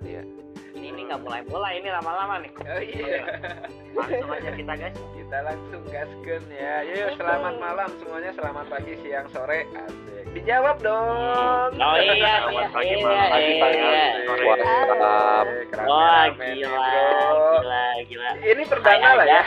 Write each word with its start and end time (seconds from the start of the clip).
Iya. 0.00 0.22
Ini 0.70 0.86
ini 0.96 1.00
nggak 1.10 1.20
mulai-mulai 1.20 1.82
ini 1.82 1.88
lama-lama 1.92 2.40
nih. 2.40 2.52
Oh 2.64 2.80
iya. 2.80 3.20
Langsung 3.92 4.30
aja 4.32 4.50
kita 4.54 4.72
guys. 4.78 4.96
Kita 5.12 5.38
langsung 5.44 5.82
gaskeun 5.92 6.44
ya. 6.48 6.74
Yuk, 6.88 7.08
selamat 7.20 7.54
malam 7.60 7.88
semuanya. 8.00 8.30
Selamat 8.32 8.64
pagi, 8.70 8.92
siang, 9.04 9.26
sore. 9.34 9.66
Asik. 9.76 10.24
Dijawab 10.30 10.78
dong. 10.80 11.74
Oh 11.74 11.96
iya, 11.98 12.14
Selamat 12.14 12.52
iya, 12.54 12.66
pagi, 12.70 12.94
iya, 12.94 13.02
malam, 13.02 13.28
pagi, 13.28 13.50
iya, 13.50 13.60
pagi, 13.60 13.78
iya. 13.82 14.06
sore. 14.24 14.44
Wah 15.90 16.24
gila, 16.38 16.88
gila, 17.60 17.86
gila. 18.06 18.30
Ini 18.40 18.62
perdana 18.66 19.08
lah 19.18 19.26
ya. 19.26 19.42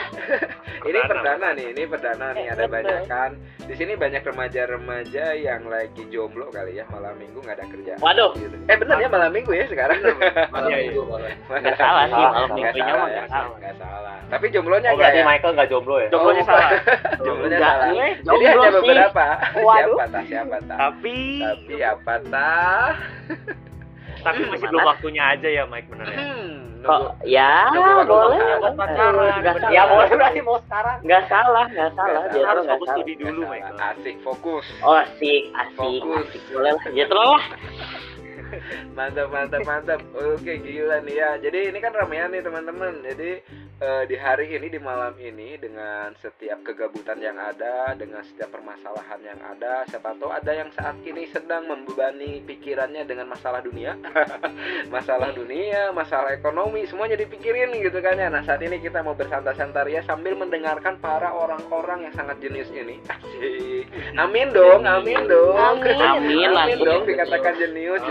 Ini 0.94 1.00
Perdana. 1.00 1.22
perdana 1.26 1.48
nih, 1.52 1.66
ini 1.68 1.82
perdana 1.84 2.26
nih 2.30 2.46
ada 2.46 2.62
betul. 2.62 2.70
banyak 2.70 3.00
kan. 3.04 3.30
Di 3.60 3.74
sini 3.74 3.92
banyak 3.94 4.22
remaja-remaja 4.22 5.24
yang 5.34 5.62
lagi 5.64 6.02
jomblo 6.06 6.46
kali 6.48 6.78
ya, 6.78 6.84
malam 6.86 7.16
minggu 7.16 7.34
nggak 7.36 7.56
ada 7.56 7.66
kerjaan. 7.66 7.98
Waduh. 7.98 8.30
Gitu. 8.36 8.54
Eh 8.64 8.76
bener 8.76 8.96
ya 8.96 9.08
malam 9.08 9.30
minggu 9.30 9.50
ya 9.50 9.66
sekarang. 9.66 9.98
Malam 10.54 10.68
Iya, 10.68 10.76
minggu, 10.86 11.02
iya. 11.02 11.32
Nggak 11.50 11.76
salah 11.76 12.04
sih, 12.04 12.14
Nggak 12.14 12.30
malam 12.30 12.50
minggunya 12.52 12.84
salah 12.84 12.94
mah 12.94 13.08
nggak 13.10 13.28
salah. 13.28 13.56
nggak 13.58 13.74
salah. 13.76 14.16
Tapi 14.24 14.46
jomblonya 14.48 14.88
Oh 14.88 14.94
nggak 14.94 15.02
berarti 15.02 15.18
ya? 15.18 15.26
Michael 15.26 15.52
nggak 15.54 15.68
jomblo 15.68 15.96
ya? 15.98 16.08
Jomblonya 16.08 16.42
Oh, 16.42 16.46
salah. 16.46 16.70
Jomblonya 17.26 17.58
salah. 17.58 17.86
gue 17.88 18.06
Jadi 18.22 18.44
hanya 18.46 18.70
beberapa. 18.70 19.24
Waduh. 19.66 19.96
Siapa 19.96 20.06
tah? 20.06 20.22
Siapa 20.24 20.56
tah? 20.62 20.76
Tapi 20.78 21.18
Tapi 21.40 21.74
apa 21.82 22.14
tah? 22.30 22.90
Tapi 24.24 24.40
masih 24.42 24.58
Mana? 24.62 24.72
belum 24.72 24.84
waktunya 24.88 25.22
aja 25.28 25.48
ya 25.50 25.62
Mike 25.64 25.86
bener 25.86 26.06
ya. 26.06 26.16
Hmm, 26.16 26.52
Kok 26.80 27.00
ya 27.24 27.52
Nunggu 27.70 28.02
boleh 28.04 28.38
Pacaran, 28.76 29.40
salah. 29.40 29.70
Ya 29.70 29.82
boleh 29.84 30.08
berarti 30.10 30.40
mau 30.40 30.60
sekarang. 30.60 30.96
nggak 31.00 31.22
salah 31.26 31.64
nggak 31.66 31.90
salah 31.92 32.22
dia 32.28 32.44
Harus 32.44 32.62
nggak 32.62 32.76
fokus 32.76 32.88
salah 32.88 32.98
studi 32.98 33.14
dulu 33.16 33.40
salah. 33.42 33.88
Asik 33.90 34.16
fokus. 34.20 34.64
oh 34.82 34.96
asik 34.98 35.42
asik 35.54 35.76
Fokus. 35.78 36.24
asik 36.26 36.42
boleh 36.50 36.70
lah 36.72 36.82
ya 36.92 37.04
lah 37.06 37.40
mantap 38.96 39.28
mantap 39.30 39.62
mantap. 39.66 40.00
Oke 40.14 40.60
gila 40.60 41.02
nih 41.02 41.16
ya. 41.16 41.30
Jadi 41.40 41.70
ini 41.72 41.78
kan 41.80 41.92
ramean 41.94 42.30
nih 42.32 42.42
teman-teman. 42.44 43.02
Jadi 43.02 43.30
eh, 43.80 44.02
di 44.06 44.16
hari 44.18 44.54
ini 44.54 44.66
di 44.70 44.80
malam 44.80 45.14
ini 45.18 45.58
dengan 45.58 46.14
setiap 46.22 46.62
kegabutan 46.62 47.18
yang 47.18 47.36
ada 47.38 47.94
dengan 47.98 48.22
setiap 48.22 48.54
permasalahan 48.54 49.20
yang 49.24 49.40
ada 49.42 49.86
siapa 49.90 50.14
tahu 50.18 50.30
ada 50.30 50.52
yang 50.52 50.70
saat 50.74 50.96
ini 51.02 51.26
sedang 51.30 51.66
membebani 51.66 52.44
pikirannya 52.44 53.04
dengan 53.06 53.30
masalah 53.30 53.60
dunia. 53.64 53.96
Masalah 54.94 55.34
dunia 55.34 55.90
masalah 55.90 56.36
ekonomi 56.36 56.86
semuanya 56.86 57.18
dipikirin 57.18 57.74
gitu 57.82 57.98
kan 57.98 58.14
ya. 58.14 58.30
Nah 58.30 58.44
saat 58.46 58.62
ini 58.62 58.78
kita 58.78 59.02
mau 59.02 59.16
bersantai-santai 59.16 59.96
ya 59.96 60.02
sambil 60.06 60.38
mendengarkan 60.38 60.98
para 61.02 61.34
orang-orang 61.34 62.08
yang 62.08 62.14
sangat 62.14 62.38
jenius 62.40 62.70
ini. 62.70 63.00
Asik. 63.14 63.86
Amin 64.16 64.54
dong 64.54 64.86
amin 64.86 65.26
dong. 65.26 65.56
Amin. 65.56 65.98
Amin 66.14 66.50
amin. 66.52 66.78
dong 66.78 67.02
dikatakan 67.08 67.58
jenius 67.58 67.74
jenius 67.74 68.04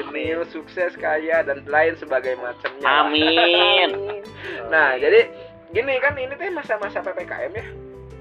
sukses 0.50 0.98
kaya 0.98 1.46
dan 1.46 1.62
lain 1.70 1.94
sebagai 2.02 2.34
macamnya. 2.42 2.86
Amin. 3.06 3.90
Nah 4.74 4.98
jadi 4.98 5.30
gini 5.70 6.02
kan 6.02 6.18
ini 6.18 6.34
tuh 6.34 6.50
masa-masa 6.50 7.00
ppkm 7.00 7.54
ya 7.54 7.66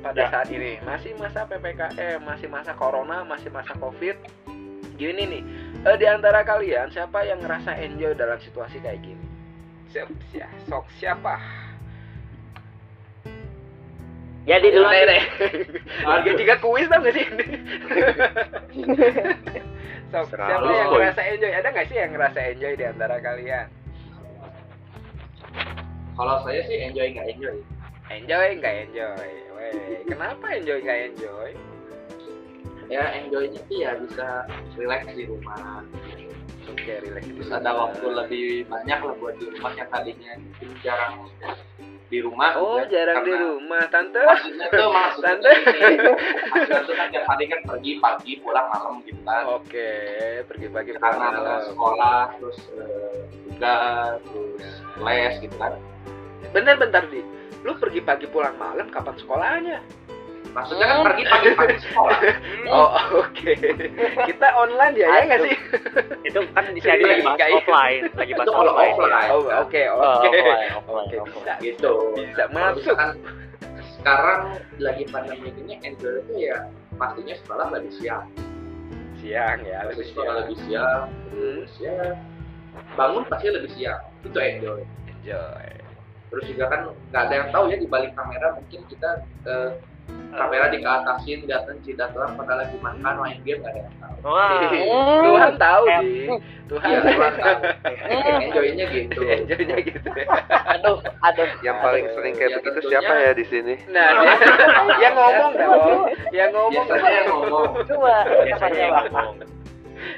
pada 0.03 0.21
Ya. 0.21 0.29
saat 0.29 0.49
ini. 0.53 0.77
Masih 0.85 1.17
masa 1.17 1.49
ppkm 1.49 2.21
masih 2.23 2.49
masa 2.53 2.73
corona 2.77 3.25
masih 3.25 3.49
masa 3.49 3.73
covid. 3.79 4.17
Gini 5.01 5.23
nih 5.25 5.43
eh, 5.83 5.97
di 5.97 6.07
antara 6.07 6.45
kalian 6.45 6.93
siapa 6.93 7.25
yang 7.25 7.41
ngerasa 7.41 7.73
enjoy 7.81 8.13
dalam 8.13 8.37
situasi 8.39 8.77
kayak 8.85 9.01
gini? 9.01 9.25
Siapa 9.89 10.13
sok 10.69 10.85
siapa 11.01 11.37
jadi 14.43 14.67
dulu 14.75 14.89
Deh, 14.91 15.05
deh. 15.07 15.23
Harga 16.03 16.31
juga 16.35 16.55
kuis 16.59 16.87
tau 16.91 16.99
gak 16.99 17.15
sih 17.15 17.27
Serah 20.13 20.47
siapa 20.51 20.67
yang 20.67 20.89
Boy. 20.91 20.99
ngerasa 20.99 21.21
enjoy? 21.31 21.53
Ada 21.55 21.69
gak 21.71 21.87
sih 21.87 21.97
yang 21.97 22.11
ngerasa 22.13 22.39
enjoy 22.53 22.73
di 22.75 22.85
antara 22.85 23.17
kalian? 23.23 23.67
Kalau 26.13 26.37
saya 26.45 26.61
sih 26.69 26.77
enjoy 26.77 27.07
nggak 27.17 27.29
enjoy. 27.39 27.57
Enjoy 28.13 28.47
nggak 28.61 28.75
enjoy? 28.89 29.29
Weh, 29.57 30.05
kenapa 30.05 30.45
enjoy 30.53 30.79
nggak 30.85 31.01
enjoy? 31.15 31.51
Ya 32.93 33.09
enjoynya 33.17 33.61
sih 33.73 33.79
ya 33.81 33.97
bisa 33.97 34.45
relax 34.77 35.09
di 35.17 35.25
rumah. 35.25 35.81
Oke, 36.69 37.01
relax 37.01 37.25
Terus 37.25 37.51
ada 37.51 37.73
waktu 37.73 38.05
lebih 38.05 38.47
banyak 38.69 38.99
lah 39.01 39.15
buat 39.17 39.35
di 39.41 39.49
rumah 39.49 39.73
yang 39.73 39.89
tadinya 39.89 40.33
mungkin 40.37 40.69
jarang 40.85 41.15
di 42.13 42.21
rumah. 42.21 42.61
Oh, 42.61 42.77
ya, 42.77 42.93
jarang 42.93 43.25
di 43.25 43.33
rumah, 43.33 43.89
tante. 43.89 44.21
Maksudnya 44.21 44.69
tuh 44.69 44.93
maksudnya 44.93 45.33
Tante. 45.41 45.49
ini, 45.49 46.13
maksudnya 46.53 46.81
tuh 46.85 46.95
kan 46.95 47.07
tiap 47.09 47.25
hari 47.25 47.45
kan 47.49 47.61
pergi 47.65 47.93
pagi 47.97 48.33
pulang 48.45 48.67
malam 48.69 48.95
gitu 49.09 49.21
kan. 49.25 49.43
Oke, 49.49 49.91
pergi 50.45 50.67
pagi 50.69 50.91
pulang 50.93 51.17
Karena 51.17 51.29
malam. 51.33 51.61
sekolah 51.73 52.21
terus 52.37 52.59
eh, 52.77 53.17
tugas 53.49 54.21
terus 54.29 54.75
les 55.01 55.35
gitu 55.41 55.57
kan. 55.57 55.73
Bentar, 56.53 56.77
bentar 56.77 57.03
di. 57.09 57.25
Lu 57.65 57.73
pergi 57.79 58.05
pagi 58.05 58.27
pulang 58.29 58.59
malam 58.61 58.93
kapan 58.93 59.17
sekolahnya? 59.17 59.79
Maksudnya 60.53 60.85
kan 60.85 60.99
pergi 61.01 61.25
pagi 61.25 61.49
pagi 61.57 61.77
sekolah. 61.89 62.19
Oh, 62.69 62.89
oke. 63.19 63.53
Kita 64.29 64.49
online 64.53 64.95
ya, 64.95 65.09
ya 65.09 65.21
nggak 65.25 65.41
sih? 65.43 65.57
Itu 66.29 66.39
kan 66.53 66.65
di 66.69 66.79
sini 66.79 67.03
lagi 67.03 67.25
bahas 67.25 67.41
offline, 67.57 68.03
lagi 68.21 68.33
bahas 68.33 68.49
offline. 68.53 69.29
Oh, 69.33 69.41
oke, 69.49 69.83
Oh, 69.89 70.21
oke. 70.21 70.41
Oke, 70.87 71.17
bisa. 71.25 71.53
gitu. 71.59 71.93
Bisa 72.15 72.45
masuk. 72.53 72.97
sekarang 73.93 74.59
lagi 74.83 75.07
pandemi 75.07 75.55
ini 75.55 75.79
enjoy 75.81 76.19
itu 76.21 76.51
ya 76.51 76.67
pastinya 76.99 77.39
sekolah 77.39 77.71
lebih 77.71 77.93
siang. 77.95 78.27
Siang 79.23 79.63
ya, 79.63 79.87
lebih 79.87 80.11
sekolah 80.11 80.27
siang. 80.27 80.41
lebih 80.43 80.57
siang, 80.67 81.03
Hmm, 81.33 81.55
terus 81.63 81.73
ya 81.79 81.97
bangun 82.93 83.23
pasti 83.31 83.47
lebih 83.49 83.71
siang. 83.73 84.03
Itu 84.21 84.35
enjoy. 84.37 84.83
enjoy. 85.07 85.69
Terus 86.29 86.45
juga 86.51 86.65
kan 86.67 86.81
nggak 87.09 87.23
ada 87.25 87.35
yang 87.37 87.49
tahu 87.49 87.65
ya 87.71 87.77
di 87.79 87.87
balik 87.87 88.11
kamera 88.13 88.59
mungkin 88.59 88.81
kita 88.91 89.11
eh, 89.47 89.71
kamera 90.33 90.67
dikeatasin 90.67 91.45
datang 91.45 91.77
cidat 91.81 92.09
orang 92.13 92.33
pada 92.35 92.55
lagi 92.57 92.77
makan 92.79 93.15
main 93.19 93.37
game 93.43 93.61
nggak 93.61 93.69
ada 93.71 93.81
yang 93.83 93.97
tahu. 94.01 94.17
Wah. 94.25 94.71
Tuhan 95.29 95.53
tahu 95.57 95.85
di 96.01 96.13
Tuhan 96.67 96.89
Iya, 96.89 97.01
Tuhan 97.05 97.33
tahu. 97.37 97.61
Enjoynya 98.41 98.85
gitu. 98.89 99.21
enjoynya 99.23 99.77
gitu 99.79 100.09
ya. 100.09 100.25
aduh 100.73 100.97
aduh 101.21 101.49
Yang 101.61 101.77
paling 101.79 102.05
sering 102.13 102.35
kayak 102.35 102.49
Ya, 102.49 102.57
begitu 102.59 102.79
tentunya- 102.81 102.91
siapa 102.99 103.15
ya 103.15 103.33
di 103.33 103.45
sini? 103.45 103.75
Nah, 103.89 104.09
dia, 104.09 104.35
yang 105.05 105.15
ngomong 105.15 105.53
dong, 105.53 106.01
yang 106.33 106.51
ngomong 106.51 106.85
Biasanya 106.89 107.11
yang 107.13 107.27
ngomong. 107.29 107.69
Coba 107.85 108.15
Biasanya 108.41 108.79
yang 108.81 108.95
ngomong. 109.05 109.35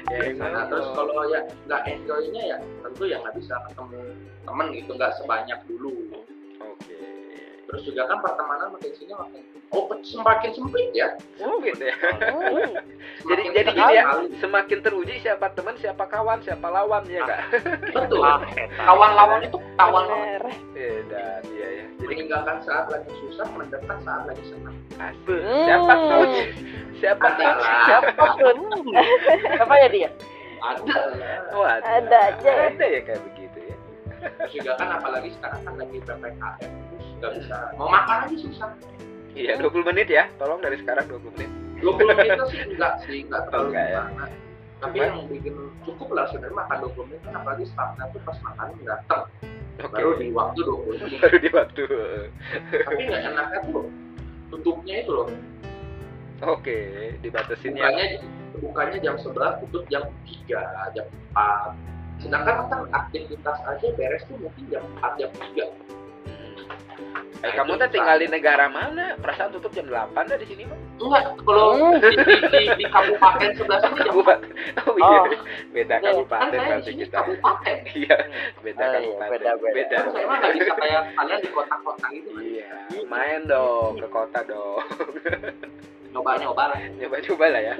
Ya, 0.09 0.17
Nah, 0.33 0.63
terus 0.65 0.87
kalau 0.91 1.23
ya 1.27 1.41
nggak 1.67 1.81
enjoynya 1.85 2.41
ya 2.45 2.57
tentu 2.81 3.03
ya 3.03 3.17
nggak 3.19 3.35
bisa 3.35 3.53
ketemu 3.67 3.99
temen 4.41 4.67
gitu 4.71 4.91
nggak 4.93 5.11
sebanyak 5.19 5.59
dulu. 5.67 5.91
Terus 7.65 7.81
juga 7.81 8.01
kan 8.05 8.17
pertemanan 8.21 8.67
makin 8.77 8.91
sini 8.93 9.13
makin 9.17 9.41
oh 9.73 9.89
semakin 10.05 10.49
sempit 10.53 10.89
ya. 10.93 11.09
Sempit 11.35 11.75
ya. 11.81 11.93
Hmm. 11.97 12.71
Jadi 13.25 13.41
jadi 13.51 13.69
gini 13.73 13.93
ya, 13.97 14.03
semakin 14.37 14.79
teruji 14.85 15.17
siapa 15.19 15.49
teman, 15.57 15.73
siapa 15.81 16.05
kawan, 16.05 16.39
siapa 16.45 16.67
lawan 16.69 17.03
ya 17.09 17.25
kak. 17.25 17.39
Betul. 17.91 18.21
Ah. 18.25 18.41
Kawan 18.85 19.11
lawan 19.17 19.39
itu 19.45 19.57
kawan 19.77 20.03
lawan. 20.05 20.53
Dia 20.73 21.03
ya. 21.09 21.85
Jadi 21.95 22.05
Meninggalkan 22.05 22.57
saat 22.61 22.85
lagi 22.91 23.09
susah, 23.21 23.47
mendekat 23.53 23.97
saat 24.05 24.23
lagi 24.29 24.43
senang. 24.45 24.75
asik. 25.01 25.41
Siapa 25.65 25.93
tuh? 25.93 26.25
Siapa 27.01 27.27
lah. 27.27 27.85
Siapa 27.89 28.23
tuh? 28.39 28.53
apa 29.59 29.73
ya 29.81 29.87
dia 29.89 30.09
Ada. 30.61 30.93
Oh, 31.53 31.65
ada. 31.65 31.85
Ada 32.01 32.17
aja 32.33 32.49
ya. 32.49 32.65
Ada 32.73 32.85
ya 32.89 32.99
kayak 33.05 33.21
begitu 33.29 33.57
ya. 33.69 33.75
Terus 34.25 34.51
juga 34.57 34.71
kan 34.81 34.89
apalagi 34.97 35.29
sekarang 35.37 35.61
kan 35.65 35.73
lagi 35.77 35.97
ppkm 36.01 36.84
nggak 37.19 37.31
bisa 37.39 37.55
mau 37.75 37.87
makan 37.87 38.27
aja 38.27 38.35
susah. 38.37 38.69
Iya, 39.35 39.59
20 39.59 39.83
menit 39.83 40.07
ya. 40.07 40.31
Tolong 40.39 40.63
dari 40.63 40.79
sekarang 40.79 41.11
20 41.11 41.35
menit. 41.35 41.51
20 41.83 42.07
menit 42.07 42.27
itu 42.33 42.45
sih 42.55 42.61
enggak 42.71 42.93
sih, 43.03 43.17
enggak 43.27 43.41
terlalu 43.51 43.67
Enggak 43.75 43.87
ya. 43.87 44.01
gimana. 44.07 44.25
Tapi 44.75 44.95
Cuman- 44.95 45.07
yang 45.07 45.27
bikin 45.31 45.55
cukup 45.83 46.07
lah 46.11 46.23
sebenarnya 46.31 46.55
makan 46.55 46.77
20 46.87 47.05
menit 47.07 47.21
kan 47.23 47.33
apalagi 47.35 47.63
staffnya 47.67 48.03
tuh 48.11 48.21
pas 48.23 48.37
makan 48.43 48.67
datang 48.83 49.21
Oke. 49.75 49.91
baru 49.91 50.11
di 50.15 50.27
waktu 50.31 50.59
20 50.63 50.95
menit. 51.03 51.19
Baru 51.23 51.37
di 51.39 51.49
waktu. 51.51 51.83
Tapi 52.83 53.01
nggak 53.07 53.21
enaknya 53.27 53.59
tuh 53.67 53.83
tutupnya 54.51 54.95
itu 55.03 55.11
loh. 55.11 55.27
Oke, 56.43 56.77
dibatasin 57.23 57.75
ya. 57.75 57.87
Bukanya 57.91 58.05
bukanya 58.55 58.97
jam 59.03 59.15
11 59.19 59.59
tutup 59.67 59.83
jam 59.87 60.03
3, 60.23 60.91
jam 60.95 61.05
4. 61.35 61.75
Sedangkan 62.23 62.71
kan 62.71 62.81
aktivitas 62.95 63.57
aja 63.67 63.87
beres 63.99 64.23
tuh 64.27 64.39
mungkin 64.39 64.63
jam 64.71 64.83
4, 64.99 65.19
jam 65.19 65.31
3. 65.31 65.67
Eh, 67.45 67.53
kamu 67.53 67.77
teh 67.77 67.89
tinggal 67.93 68.17
di 68.17 68.25
negara 68.25 68.65
mana? 68.65 69.13
Perasaan 69.21 69.53
tutup 69.53 69.69
jam 69.69 69.85
8 69.85 70.17
dah 70.25 70.33
di 70.33 70.47
sini, 70.49 70.65
Bang. 70.65 70.81
Enggak, 70.97 71.23
kalau 71.45 71.77
di, 71.93 72.09
di, 72.09 72.35
di, 72.41 72.61
di 72.73 72.85
kabupaten 72.87 73.49
sebelah 73.53 73.79
sini 73.79 73.93
jam 73.95 74.07
Kabupaten. 74.09 74.49
Oh 74.89 74.95
iya. 74.97 75.19
Oh. 75.21 75.25
Beda 75.69 75.95
kan 75.99 76.09
kabupaten 76.09 76.47
saya 76.47 76.49
di 76.49 76.57
berarti 76.65 76.89
sini 76.89 77.01
kita. 77.05 77.17
kabupaten. 77.21 77.77
Iya, 78.01 78.17
beda 78.65 78.81
Oh, 78.81 78.89
iya, 78.89 78.97
kabupaten. 78.97 79.29
beda-beda. 79.29 79.73
Beda. 79.75 79.95
Kan 79.95 80.09
saya 80.09 80.25
mah 80.25 80.37
nggak 80.41 80.53
bisa 80.55 80.73
kayak 80.75 81.03
kalian 81.13 81.39
di 81.39 81.49
kota-kota 81.51 82.05
gitu. 82.09 82.29
Iya, 82.35 82.67
main 83.05 83.41
dong 83.45 83.91
ke 84.01 84.07
kota 84.09 84.39
dong. 84.43 84.81
nyoba 86.15 86.39
nyoba 86.39 86.63
lah 86.71 86.79
Coba-coba 86.95 87.45
lah 87.51 87.59
ya. 87.59 87.73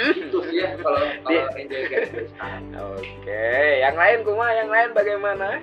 itu 0.00 0.38
sih 0.48 0.64
ya 0.64 0.72
kalau 0.80 0.96
kalau 1.20 1.44
enjoy 1.60 1.82
sekarang 1.92 2.64
Oke, 2.96 3.52
yang 3.84 3.96
lain 4.00 4.18
kuma, 4.24 4.48
yang 4.48 4.72
lain 4.72 4.96
bagaimana? 4.96 5.60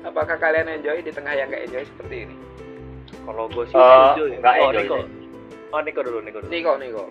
Apakah 0.00 0.36
kalian 0.36 0.68
enjoy 0.70 1.00
di 1.00 1.10
tengah 1.10 1.32
yang 1.32 1.48
nggak 1.48 1.64
enjoy 1.66 1.84
seperti 1.86 2.16
ini? 2.24 2.36
Kalau 3.20 3.44
gue 3.46 3.64
sih 3.66 3.74
Eh, 3.74 4.04
enjoy. 4.08 4.30
nggak 4.38 4.54
Oh, 4.54 4.64
enjoy 4.66 4.82
Niko. 4.82 4.96
Oh, 5.70 5.80
Niko 5.80 6.00
dulu, 6.02 6.18
Niko 6.20 6.38
dulu. 6.40 6.50
Niko, 6.50 6.72
Niko. 6.76 7.04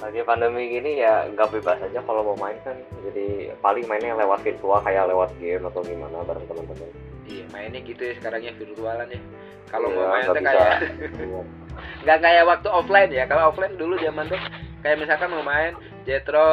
lagi 0.00 0.24
pandemi 0.24 0.64
gini 0.70 0.96
ya 0.96 1.28
nggak 1.28 1.52
bebas 1.52 1.76
aja 1.76 2.00
kalau 2.00 2.24
mau 2.24 2.36
main 2.38 2.56
kan 2.64 2.72
jadi 3.04 3.52
paling 3.60 3.84
mainnya 3.84 4.16
lewat 4.16 4.40
virtual 4.40 4.80
kayak 4.80 5.04
lewat 5.04 5.28
game 5.36 5.60
atau 5.60 5.84
gimana 5.84 6.24
bareng 6.24 6.40
teman-teman 6.48 6.88
Iya, 7.28 7.44
mainnya 7.52 7.84
gitu 7.84 8.00
ya 8.00 8.16
sekarang 8.16 8.40
ya 8.40 8.52
virtualan 8.56 9.06
ya. 9.06 9.20
Kalau 9.68 9.86
Iya, 9.86 9.94
mau 9.94 10.08
main 10.08 10.24
nggak 10.24 10.32
tuh 10.32 10.40
kayak 10.42 10.72
nggak 12.02 12.18
kayak 12.18 12.44
waktu 12.48 12.68
offline 12.72 13.10
ya. 13.12 13.24
Kalau 13.28 13.42
offline 13.46 13.76
dulu 13.76 13.94
zaman 14.00 14.24
tuh 14.26 14.40
kayak 14.80 14.96
misalkan 14.98 15.28
mau 15.28 15.44
main 15.44 15.76
Jetro 16.02 16.48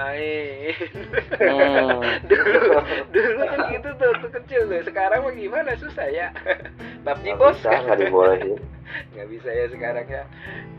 main. 0.00 0.72
Hmm. 1.36 2.00
dulu 2.30 2.60
dulu 3.12 3.42
kan 3.44 3.58
gitu 3.70 3.88
tuh 3.94 4.06
waktu 4.08 4.28
kecil 4.40 4.60
tuh. 4.66 4.80
Sekarang 4.82 5.20
mah 5.22 5.34
gimana 5.34 5.70
susah 5.76 6.08
ya. 6.08 6.28
Nggak 7.04 7.36
bos 7.36 7.56
bisa 7.56 7.80
nggak 7.80 7.98
dibolehin 7.98 8.60
nggak 9.14 9.28
bisa 9.30 9.48
ya 9.48 9.66
sekarang 9.70 10.06
ya. 10.06 10.24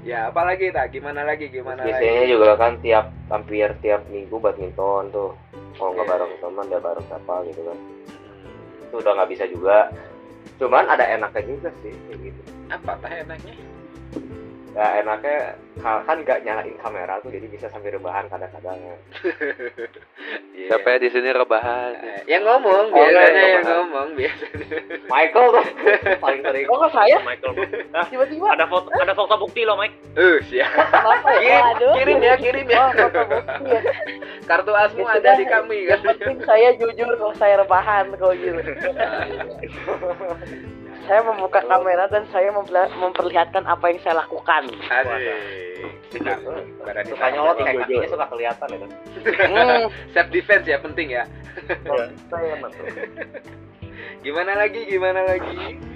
Ya 0.03 0.19
apalagi 0.27 0.69
tak 0.69 0.91
gimana 0.91 1.23
lagi 1.23 1.47
gimana 1.47 1.81
biasanya 1.81 2.21
lagi. 2.21 2.31
juga 2.31 2.49
kan 2.55 2.71
tiap 2.79 3.05
hampir 3.27 3.69
tiap 3.79 4.01
minggu 4.07 4.35
badminton 4.35 5.09
tuh 5.09 5.31
kalau 5.79 5.95
nggak 5.95 6.05
Iya. 6.05 6.13
bareng 6.13 6.31
teman 6.37 6.65
ya 6.67 6.79
bareng 6.79 7.05
siapa 7.07 7.35
gitu 7.47 7.61
kan 7.63 7.77
itu 8.81 8.95
udah 8.99 9.11
nggak 9.15 9.31
bisa 9.31 9.45
juga 9.47 9.77
cuman 10.59 10.85
ada 10.85 11.05
enaknya 11.07 11.41
juga 11.47 11.69
sih 11.79 11.93
kayak 12.05 12.19
gitu 12.21 12.41
Apa 12.69 12.91
tah 12.99 13.11
enaknya? 13.11 13.55
Ya 14.71 14.87
enaknya 14.97 15.37
ka- 15.77 15.99
kan 16.01 16.17
nggak 16.17 16.39
nyalain 16.41 16.77
kamera 16.77 17.19
tuh 17.19 17.27
jadi 17.27 17.43
bisa 17.45 17.67
sambil 17.67 17.91
rebahan 17.93 18.25
kadang-kadang 18.25 18.77
ya. 18.77 18.95
Iya. 20.51 20.67
Siapa 20.69 20.85
ya 20.85 20.97
di 20.99 21.09
sini 21.09 21.29
rebahan? 21.29 21.91
Eh, 21.97 22.21
yang 22.29 22.43
ngomong 22.43 22.87
Oh, 22.87 22.93
biasanya 22.93 23.31
iya, 23.33 23.47
yang 23.49 23.63
rebahan. 23.63 23.79
ngomong 23.81 24.07
biasanya. 24.13 24.65
Michael 25.07 25.47
tuh 25.49 25.65
paling 26.17 26.41
sering 26.41 26.65
oh 26.67 26.77
nggak 26.77 26.93
saya 26.93 27.17
Michael. 27.21 27.53
Nah, 27.93 28.03
tiba-tiba 28.05 28.47
ada 28.49 28.65
foto 28.65 28.87
ada 28.93 29.11
foto 29.11 29.33
bukti 29.37 29.63
loh, 29.63 29.75
Mike. 29.75 29.95
Eh, 30.13 30.37
siap. 30.45 30.71
kenapa 30.71 31.29
ya 31.33 31.41
Kirim, 31.41 31.63
Waduh. 31.65 31.93
kirim 31.93 32.19
ya, 32.21 32.33
kirim 32.37 32.67
ya. 32.69 32.79
oh 32.79 32.89
foto 32.93 33.19
bukti 33.25 33.63
ya 33.65 33.81
Kartu 34.49 34.71
asmu 34.73 35.01
Ya 35.01 35.11
ada 35.13 35.31
di 35.33 35.45
kami 35.45 35.77
kan. 35.81 35.89
yang 35.89 36.01
penting 36.05 36.37
saya 36.43 36.69
jujur 36.75 37.09
kalau 37.09 37.33
saya 37.33 37.55
rebahan 37.57 38.05
kalau 38.13 38.33
gitu 38.33 38.61
saya 41.11 41.27
membuka 41.27 41.59
kamera 41.67 42.07
dan 42.07 42.23
saya 42.31 42.55
memperlihatkan 42.95 43.67
apa 43.67 43.83
yang 43.91 43.99
saya 43.99 44.23
lakukan 44.23 44.63
Asik. 44.87 46.23
Nah, 46.23 46.39
pada 46.87 47.03
suka 47.03 47.25
nyolot 47.35 47.59
kayak 47.59 47.83
kakinya 47.83 48.07
suka 48.07 48.25
kelihatan 48.31 48.67
itu 48.71 48.87
hmm. 48.87 49.83
Self 50.15 50.29
defense 50.31 50.63
ya 50.67 50.79
penting 50.79 51.11
ya. 51.11 51.23
saya 52.31 52.55
betul. 52.63 52.85
Gimana 54.23 54.55
lagi? 54.55 54.87
Gimana 54.87 55.23
lagi? 55.27 55.91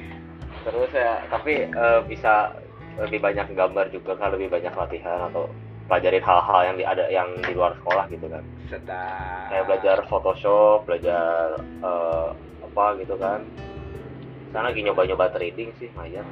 terus 0.66 0.90
ya 0.92 1.22
tapi 1.30 1.70
eh, 1.70 2.00
bisa 2.10 2.58
lebih 2.98 3.22
banyak 3.22 3.54
gambar 3.54 3.86
juga 3.94 4.18
kan 4.18 4.34
lebih 4.34 4.50
banyak 4.50 4.74
latihan 4.74 5.30
atau 5.30 5.46
pelajarin 5.86 6.26
hal-hal 6.26 6.62
yang 6.66 6.76
di 6.82 6.84
ada 6.84 7.06
yang 7.14 7.30
di 7.46 7.54
luar 7.54 7.78
sekolah 7.78 8.10
gitu 8.10 8.26
kan 8.26 8.42
Sedap. 8.66 9.54
kayak 9.54 9.66
belajar 9.70 9.98
Photoshop 10.10 10.90
belajar 10.90 11.62
eh, 11.62 12.28
apa 12.66 12.86
gitu 12.98 13.16
kan 13.22 13.46
sana 14.56 14.72
lagi 14.72 14.88
nyoba-nyoba 14.88 15.36
trading 15.36 15.75
sih 15.75 15.92
lumayan 15.92 16.24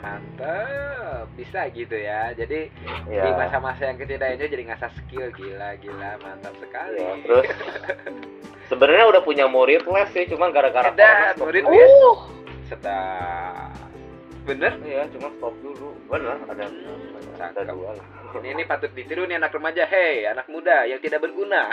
Mantap, 0.00 1.28
bisa 1.36 1.68
gitu 1.76 1.92
ya. 1.92 2.32
Jadi 2.32 2.72
di 3.04 3.14
ya, 3.14 3.36
masa-masa 3.36 3.84
yang 3.84 4.00
itu 4.00 4.16
jadi 4.48 4.64
ngasah 4.72 4.88
skill 4.96 5.28
gila 5.36 5.76
gila 5.76 6.16
mantap 6.24 6.56
sekali. 6.56 6.98
ya 6.98 7.14
terus 7.20 7.46
sebenarnya 8.72 9.04
udah 9.12 9.22
punya 9.22 9.44
murid 9.44 9.84
les 9.84 10.08
sih 10.10 10.24
cuma 10.32 10.48
gara-gara 10.48 10.88
Ada 10.88 11.36
murid 11.36 11.62
dulu. 11.62 11.76
les. 11.76 11.92
Sedap. 12.72 13.89
Bener? 14.50 14.72
iya 14.82 15.06
cuma 15.14 15.30
stop 15.38 15.54
dulu 15.62 15.94
bener 16.10 16.42
ada 16.50 16.64
ada 17.38 17.62
dua 17.70 17.94
lah 17.94 18.06
Ini, 18.30 18.54
ini 18.54 18.62
patut 18.62 18.94
ditiru 18.94 19.26
nih 19.26 19.42
anak 19.42 19.50
remaja. 19.58 19.82
Hei, 19.90 20.22
anak 20.22 20.46
muda 20.46 20.86
yang 20.86 21.02
tidak 21.02 21.18
berguna. 21.18 21.66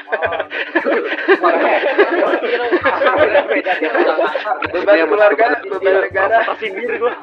Beban 4.73 5.05
keluarga, 5.05 5.61
beban 5.61 5.93
negara. 6.01 6.41
Masa 6.41 6.57
sindir 6.57 6.97
gua. 6.97 7.13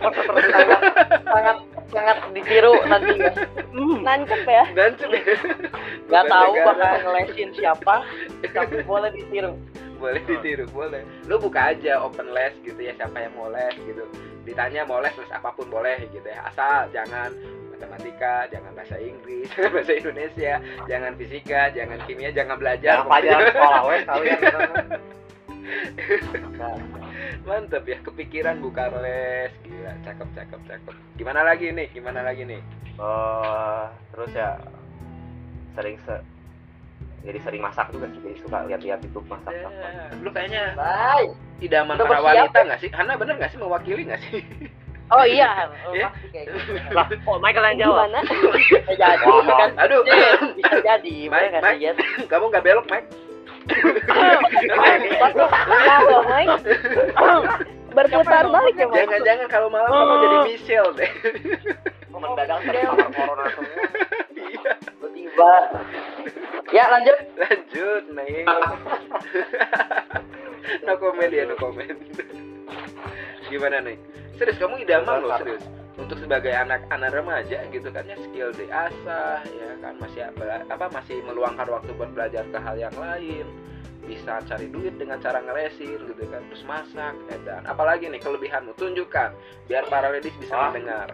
Masa 0.00 0.20
sangat 0.24 0.80
sangat 1.20 1.56
sangat 1.92 2.16
ditiru 2.32 2.80
nantinya 2.80 3.28
Nancep 3.76 4.40
ya. 4.48 4.64
Dan 4.72 4.96
cuy. 4.96 5.20
nggak 6.08 6.24
tahu 6.24 6.52
bakal 6.64 6.92
ngelesin 7.04 7.50
siapa 7.52 7.94
tapi 8.56 8.80
boleh 8.88 9.12
ditiru 9.12 9.52
boleh 10.00 10.22
ditiru 10.24 10.64
boleh 10.72 11.04
lu 11.28 11.36
buka 11.36 11.76
aja 11.76 12.00
open 12.00 12.32
les 12.32 12.56
gitu 12.64 12.80
ya 12.80 12.96
siapa 12.96 13.28
yang 13.28 13.32
mau 13.36 13.52
les 13.52 13.76
gitu 13.76 14.08
ditanya 14.48 14.88
mau 14.88 15.04
les 15.04 15.12
les 15.12 15.28
apa 15.28 15.52
pun 15.52 15.68
boleh 15.68 16.08
gitu 16.08 16.24
ya. 16.24 16.48
Asal 16.48 16.88
jangan 16.88 17.36
matematika 17.68 18.48
jangan 18.48 18.72
bahasa 18.72 18.96
Inggris 18.96 19.46
bahasa 19.74 19.92
Indonesia 19.94 20.58
jangan 20.88 21.12
fisika 21.20 21.70
jangan 21.76 21.98
kimia 22.08 22.32
jangan 22.32 22.56
belajar. 22.56 23.04
Jangan 23.04 23.08
pelajaran 23.12 23.44
sekolah 23.52 23.82
wes 23.84 24.02
kalian 24.08 24.40
mantep 27.44 27.84
ya 27.84 27.98
kepikiran 28.00 28.56
buka 28.64 28.88
les 29.04 29.52
gila 29.60 29.92
cakep 30.04 30.28
cakep 30.32 30.60
cakep. 30.64 30.94
Gimana 31.20 31.44
lagi 31.44 31.68
nih 31.72 31.92
gimana 31.92 32.24
lagi 32.24 32.48
nih? 32.48 32.60
Eh, 32.98 33.84
terus 34.10 34.30
ya 34.34 34.58
sering 35.78 35.94
se 36.02 36.18
jadi 37.22 37.38
sering 37.42 37.62
masak 37.62 37.86
juga 37.94 38.10
sih 38.10 38.20
jadi 38.22 38.36
suka 38.42 38.58
lihat-lihat 38.66 38.98
YouTube 39.06 39.26
masak 39.30 39.54
Ya, 39.54 39.70
lu 40.18 40.30
kayaknya 40.34 40.74
Bye. 40.74 41.47
Para 42.06 42.22
bersiap 42.22 42.24
wanita 42.46 42.58
nggak 42.64 42.78
sih 42.78 42.90
Hana 42.90 43.12
bener 43.14 43.34
nggak 43.36 43.50
sih 43.50 43.58
mewakili 43.58 44.02
nggak 44.06 44.20
sih 44.24 44.40
oh 45.08 45.24
iya 45.24 45.66
Ya. 45.96 46.08
pasti 46.12 46.28
kayak 46.30 46.46
gitu 46.52 46.70
Lah, 46.92 47.06
oh 47.24 47.36
Michael 47.40 47.64
yang 47.66 47.78
jawab. 47.80 47.96
Gimana? 48.06 48.20
bisa 48.54 48.92
jadi 48.94 49.24
Wah, 49.24 49.40
kan 49.56 49.70
aduh 49.80 50.00
bisa 50.54 50.76
jadi 50.84 51.14
Mike, 51.32 51.58
Mike. 51.58 51.96
Kamu 52.26 52.44
nggak 52.48 52.62
belok 52.62 52.86
Mike 52.86 53.08
Mike. 56.28 56.64
Berputar 57.88 58.44
balik 58.46 58.74
ya, 58.76 58.86
Mike. 58.86 58.96
Jangan-jangan 59.00 59.46
kalau 59.48 59.68
malam 59.68 59.88
kamu 59.88 60.14
jadi 60.18 60.36
Michelle 60.46 60.92
deh. 60.94 61.10
mendadak 62.08 62.58
terpapar 62.60 63.08
corona 63.14 63.44
semua 63.54 63.78
Iya. 64.34 64.72
tiba 65.08 65.54
ya 66.68 66.84
lanjut 66.90 67.18
Lanjut, 67.36 68.04
nih. 68.10 68.42
No 70.86 70.94
comment 71.00 71.32
ya, 71.32 71.44
no 71.48 71.56
comment. 71.56 71.98
Gimana 73.48 73.80
nih? 73.80 73.96
Serius 74.36 74.58
kamu 74.60 74.84
idaman 74.84 75.24
loh, 75.24 75.38
serius. 75.40 75.64
Untuk 75.98 76.22
sebagai 76.22 76.54
anak-anak 76.54 77.10
remaja 77.10 77.58
gitu 77.74 77.90
kan 77.90 78.06
ya 78.06 78.14
skill 78.22 78.54
diasah 78.54 79.42
ya 79.42 79.70
kan 79.82 79.98
masih 79.98 80.30
apa, 80.30 80.62
apa 80.70 80.86
masih 80.94 81.18
meluangkan 81.26 81.66
waktu 81.66 81.90
buat 81.98 82.14
belajar 82.14 82.46
ke 82.46 82.58
hal 82.62 82.78
yang 82.78 82.94
lain 82.94 83.42
bisa 84.06 84.40
cari 84.46 84.70
duit 84.70 84.94
dengan 84.94 85.18
cara 85.20 85.42
ngelesin 85.42 86.00
gitu 86.06 86.22
kan 86.30 86.40
terus 86.48 86.64
masak 86.64 87.18
dan 87.44 87.66
apalagi 87.66 88.06
nih 88.08 88.22
kelebihanmu 88.22 88.72
tunjukkan 88.78 89.34
biar 89.66 89.84
para 89.90 90.08
ladies 90.08 90.32
bisa 90.40 90.54
Wah. 90.54 90.70
mendengar 90.70 91.12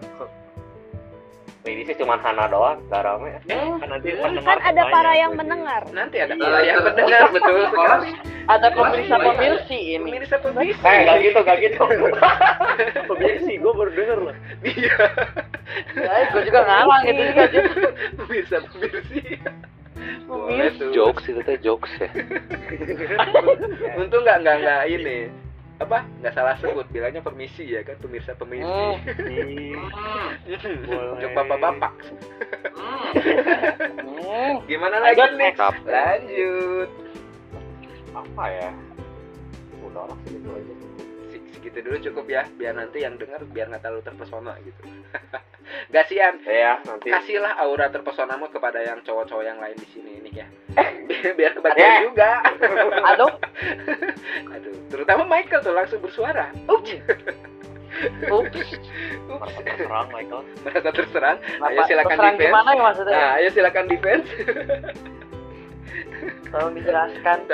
ini 1.64 1.82
sih 1.82 1.96
cuma 1.96 2.16
Hana 2.16 2.44
doang 2.46 2.76
gak 2.86 3.02
rame. 3.02 3.40
Kan 3.46 3.88
nanti 3.88 4.12
Kan 4.12 4.36
ada 4.36 4.42
banyak. 4.76 4.90
para 4.90 5.12
yang 5.14 5.32
mendengar. 5.32 5.82
nanti 5.90 6.16
ada 6.18 6.32
Iya, 6.32 6.44
para 6.44 6.58
yang 6.60 6.80
mendengar 6.82 7.20
betul 7.30 7.56
sekali. 7.72 8.10
Ada 8.44 8.68
pemirsa 8.70 9.16
pemirsi 9.18 9.78
ini. 9.96 10.08
Pemirsa 10.12 10.36
pemirsa 10.38 10.84
eh 10.84 10.98
gak 11.02 11.16
gitu 11.20 11.38
gak 11.40 11.58
gitu. 11.58 11.80
Pemirsa 13.08 13.50
gue 13.54 13.72
baru 13.72 13.90
denger 13.90 14.18
loh. 14.20 14.36
iya. 14.62 14.96
Ya 15.94 16.14
gue 16.28 16.42
juga 16.44 16.60
ngalang 16.62 17.02
gitu. 17.02 17.22
Juga 17.24 17.44
pemirsa 18.14 18.56
pemirsi 18.68 19.20
boleh 20.24 20.68
tuh. 20.76 20.92
Jokes 20.92 21.24
itu 21.26 21.40
teh 21.40 21.56
jokes 21.58 21.88
ya. 21.96 22.08
untung 23.98 24.20
nggak 24.20 24.38
nggak 24.42 24.56
nggak 24.60 24.82
ini 24.90 25.18
apa? 25.76 26.06
Nggak 26.20 26.34
salah 26.34 26.54
sebut 26.56 26.86
bilangnya 26.88 27.18
permisi 27.18 27.66
ya 27.66 27.82
kan 27.82 27.98
pemirsa 27.98 28.34
pemirsi 28.34 28.62
Hmm. 30.54 31.14
untuk 31.14 31.30
bapak 31.34 31.58
bapak 31.58 31.92
Hmm. 34.04 34.60
gimana 34.64 35.00
lagi 35.00 35.20
next. 35.34 35.60
lanjut. 35.84 36.88
Apa 38.12 38.44
ya? 38.46 38.70
Udah 39.82 40.04
lah 40.06 40.16
segitu 40.22 40.48
aja 40.48 40.74
segitu 41.64 41.80
dulu 41.80 41.96
cukup 42.04 42.24
ya 42.28 42.42
biar 42.52 42.76
nanti 42.76 43.00
yang 43.00 43.16
dengar 43.16 43.40
biar 43.48 43.72
nggak 43.72 43.80
terlalu 43.80 44.04
terpesona 44.04 44.52
gitu 44.60 44.84
Gak 45.88 46.06
sian 46.06 46.36
ya 46.44 46.76
nanti 46.84 47.08
kasihlah 47.08 47.56
aura 47.56 47.88
terpesonamu 47.88 48.52
kepada 48.52 48.84
yang 48.84 49.00
cowok-cowok 49.00 49.40
yang 49.42 49.56
lain 49.56 49.72
di 49.74 49.88
sini 49.88 50.20
ini 50.20 50.30
ya 50.30 50.44
biar, 51.08 51.32
biar 51.32 51.50
Eh. 51.50 51.56
kebagian 51.56 51.92
juga 52.04 52.30
aduh 53.10 53.32
aduh 54.52 54.74
terutama 54.92 55.24
Michael 55.24 55.64
tuh 55.64 55.72
langsung 55.72 56.04
bersuara 56.04 56.52
Ups. 56.68 56.92
Ups. 58.28 58.68
merasa 59.24 59.60
terserang 59.64 60.06
Michael 60.10 60.42
Merasa 60.60 60.90
terserang? 60.90 61.36
Ayo 61.62 61.80
silakan 61.86 62.10
terserang 62.12 62.34
defense. 62.34 62.44
gimana 62.44 62.70
ya 62.70 62.82
maksudnya? 62.82 63.14
Nah, 63.16 63.32
ayo 63.38 63.48
silakan 63.50 63.84
defense. 63.86 64.28
Tolong 66.54 66.78
dijelaskan. 66.78 67.50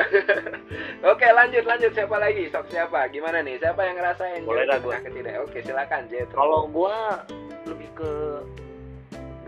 Oke, 1.17 1.25
lanjut 1.33 1.65
lanjut 1.65 1.89
siapa 1.97 2.21
lagi? 2.21 2.53
Sok 2.53 2.69
siapa? 2.69 3.09
Gimana 3.09 3.41
nih? 3.41 3.57
Siapa 3.57 3.81
yang 3.81 3.97
ngerasain? 3.97 4.45
Boleh 4.45 4.69
dah 4.69 4.77
gua. 4.85 5.01
Tidak. 5.01 5.41
Oke, 5.41 5.65
silakan 5.65 6.05
Jetro. 6.13 6.37
Kalau 6.37 6.69
gua 6.69 7.25
lebih 7.65 7.89
ke 7.97 8.13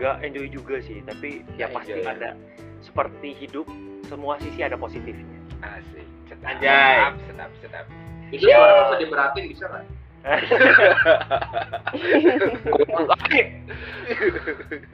gak 0.01 0.25
enjoy 0.25 0.49
juga 0.49 0.81
sih, 0.81 1.05
tapi 1.05 1.45
ya 1.53 1.69
pasti 1.69 2.01
enjoy. 2.01 2.09
ada 2.17 2.33
seperti 2.81 3.37
hidup 3.37 3.69
semua 4.09 4.41
sisi 4.41 4.65
ada 4.65 4.73
positifnya. 4.73 5.37
Asik. 5.61 6.01
Sedap. 6.33 6.49
Anjay. 6.49 7.13
Sedap, 7.29 7.53
sedap. 7.61 7.85
Itu 8.33 8.49
suara 8.49 8.89
usah 8.89 8.97
diberatin 8.97 9.53
bisa 9.53 9.69
nggak? 9.69 9.85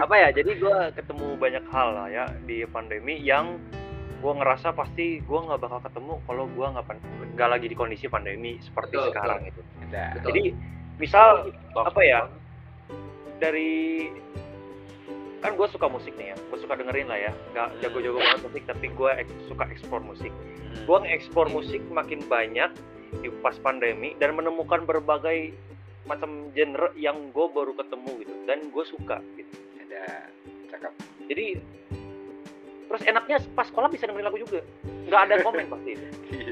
apa 0.02 0.16
ya 0.18 0.34
jadi 0.34 0.58
gue 0.58 0.78
ketemu 0.98 1.38
banyak 1.38 1.62
hal 1.70 1.94
lah 1.94 2.10
ya 2.10 2.26
di 2.50 2.66
pandemi 2.66 3.22
yang 3.22 3.62
gue 4.20 4.34
ngerasa 4.36 4.76
pasti 4.76 5.24
gue 5.24 5.40
nggak 5.40 5.60
bakal 5.60 5.80
ketemu 5.80 6.14
kalau 6.24 6.44
gue 6.46 6.66
nggak 6.68 6.86
pan- 6.86 7.04
nggak 7.34 7.50
lagi 7.50 7.68
di 7.68 7.76
kondisi 7.76 8.06
pandemi 8.06 8.60
seperti 8.60 8.94
Betul, 8.94 9.08
sekarang 9.10 9.42
itu 9.48 9.62
Ada. 9.88 10.06
Betul. 10.14 10.26
jadi 10.28 10.44
misal 11.00 11.28
apa 11.74 12.02
ya 12.04 12.20
dari 13.40 14.12
kan 15.40 15.56
gue 15.56 15.68
suka 15.72 15.88
musik 15.88 16.12
nih 16.20 16.36
ya 16.36 16.38
gue 16.38 16.58
suka 16.60 16.76
dengerin 16.76 17.08
lah 17.08 17.16
ya 17.16 17.32
nggak 17.56 17.80
jago-jago 17.80 18.20
banget 18.20 18.42
musik 18.44 18.64
tapi 18.68 18.86
gue 18.92 19.12
ek- 19.16 19.40
suka 19.48 19.64
eksplor 19.72 20.04
musik 20.04 20.34
gue 20.84 20.98
ngeksplor 21.00 21.48
musik 21.48 21.80
makin 21.88 22.20
banyak 22.28 22.68
di 23.24 23.32
pas 23.40 23.56
pandemi 23.58 24.14
dan 24.20 24.36
menemukan 24.36 24.84
berbagai 24.84 25.56
macam 26.04 26.52
genre 26.52 26.92
yang 26.94 27.32
gue 27.32 27.46
baru 27.50 27.72
ketemu 27.74 28.12
gitu 28.20 28.34
dan 28.44 28.60
gue 28.68 28.84
suka 28.84 29.18
gitu 29.34 29.56
Ada. 29.80 30.28
Cakep. 30.70 30.94
jadi 31.32 31.46
terus 32.90 33.02
enaknya 33.06 33.38
pas 33.54 33.70
sekolah 33.70 33.88
bisa 33.88 34.10
dengerin 34.10 34.26
lagu 34.26 34.42
juga. 34.42 34.60
Nggak 35.06 35.22
ada 35.30 35.36
komen 35.46 35.66
pasti. 35.70 35.92
Itu 35.94 36.06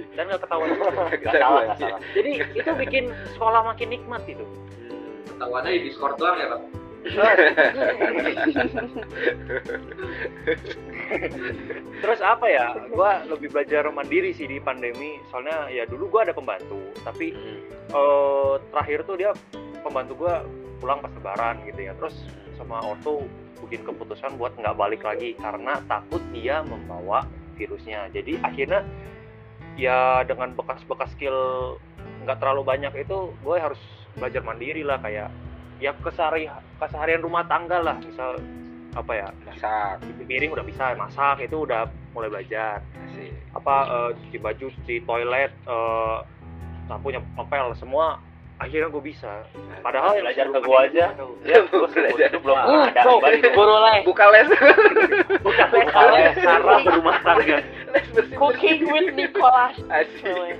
dan 0.17 0.24
nggak 0.29 0.41
ketahuan 0.46 0.67
Nggak 0.74 1.34
salah 1.38 1.62
nggak 1.65 1.77
salah. 1.77 2.00
jadi 2.17 2.32
itu 2.53 2.72
bikin 2.77 3.03
sekolah 3.38 3.62
makin 3.65 3.88
nikmat 3.91 4.22
gitu 4.25 4.46
Hmm. 4.88 5.20
Ketahuannya 5.27 5.72
di 5.75 5.82
Discord 5.91 6.15
doang 6.17 6.39
ya, 6.39 6.48
Pak? 6.50 6.62
terus 12.01 12.20
apa 12.20 12.46
ya? 12.48 12.75
Gue 12.89 13.12
lebih 13.29 13.50
belajar 13.53 13.88
mandiri 13.91 14.34
sih 14.34 14.48
di 14.48 14.58
pandemi. 14.60 15.20
Soalnya 15.32 15.70
ya 15.72 15.86
dulu 15.88 16.10
gue 16.12 16.22
ada 16.29 16.34
pembantu 16.36 16.79
tapi 17.03 17.32
eh, 17.91 18.53
terakhir 18.74 19.06
tuh 19.08 19.15
dia 19.20 19.32
pembantu 19.84 20.25
gue 20.25 20.34
pulang 20.79 21.00
pas 21.00 21.12
lebaran 21.13 21.63
gitu 21.67 21.79
ya. 21.88 21.94
Terus 21.96 22.15
sama 22.58 22.82
ortu 22.84 23.24
bikin 23.68 23.84
keputusan 23.84 24.40
buat 24.40 24.56
nggak 24.56 24.80
balik 24.80 25.04
lagi 25.04 25.36
karena 25.36 25.84
takut 25.92 26.24
dia 26.32 26.64
membawa 26.64 27.28
virusnya 27.60 28.08
jadi 28.16 28.40
akhirnya 28.40 28.88
ya 29.76 30.24
dengan 30.24 30.56
bekas-bekas 30.56 31.12
skill 31.12 31.36
nggak 32.24 32.40
terlalu 32.40 32.64
banyak 32.64 32.96
itu 32.96 33.36
gue 33.44 33.58
harus 33.60 33.80
belajar 34.16 34.40
mandiri 34.42 34.88
lah 34.88 34.98
kayak 35.04 35.28
ya 35.84 35.92
kesehari 36.00 36.48
keseharian 36.80 37.22
rumah 37.22 37.44
tangga 37.46 37.84
lah 37.84 38.00
misal 38.00 38.40
apa 38.96 39.12
ya 39.14 39.28
Masak. 39.46 40.02
cuci 40.02 40.24
piring 40.26 40.52
udah 40.56 40.66
bisa 40.66 40.98
masak 40.98 41.46
itu 41.46 41.68
udah 41.68 41.86
mulai 42.18 42.34
belajar 42.34 42.82
Asik. 42.82 43.30
apa 43.54 43.76
eh, 43.86 44.10
cuci 44.18 44.38
baju 44.42 44.66
cuci 44.74 44.96
toilet 45.06 45.52
eh, 45.54 46.18
lampu 46.88 47.14
ngepel 47.14 47.76
semua 47.78 48.18
akhirnya 48.58 48.90
gue 48.90 49.04
bisa 49.06 49.46
padahal 49.86 50.18
yang 50.18 50.26
belajar 50.26 50.46
ke 50.50 50.60
pandemi 50.66 50.78
aja 50.82 51.06
ya 51.46 51.60
gua 51.70 51.88
Belajar. 51.94 52.28
itu 52.34 52.40
belum 52.42 52.58
ada 52.58 53.02
bro, 53.06 53.16
Balik. 53.22 53.42
guru 53.54 53.76
les. 53.86 54.02
Buka 54.02 54.26
les. 54.34 54.48
bukan 55.70 56.06
les 56.18 56.34
cara 56.42 56.74
berumah 56.82 57.18
tangga 57.22 57.58
les. 57.94 58.06
Cooking 58.34 58.82
with 58.90 59.14
Nicholas. 59.14 59.78
Asik. 59.94 60.58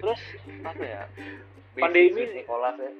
terus 0.00 0.20
apa 0.64 0.82
ya 0.82 1.02
Pandemi. 1.76 2.22
Nicholas 2.32 2.76
ya 2.80 2.92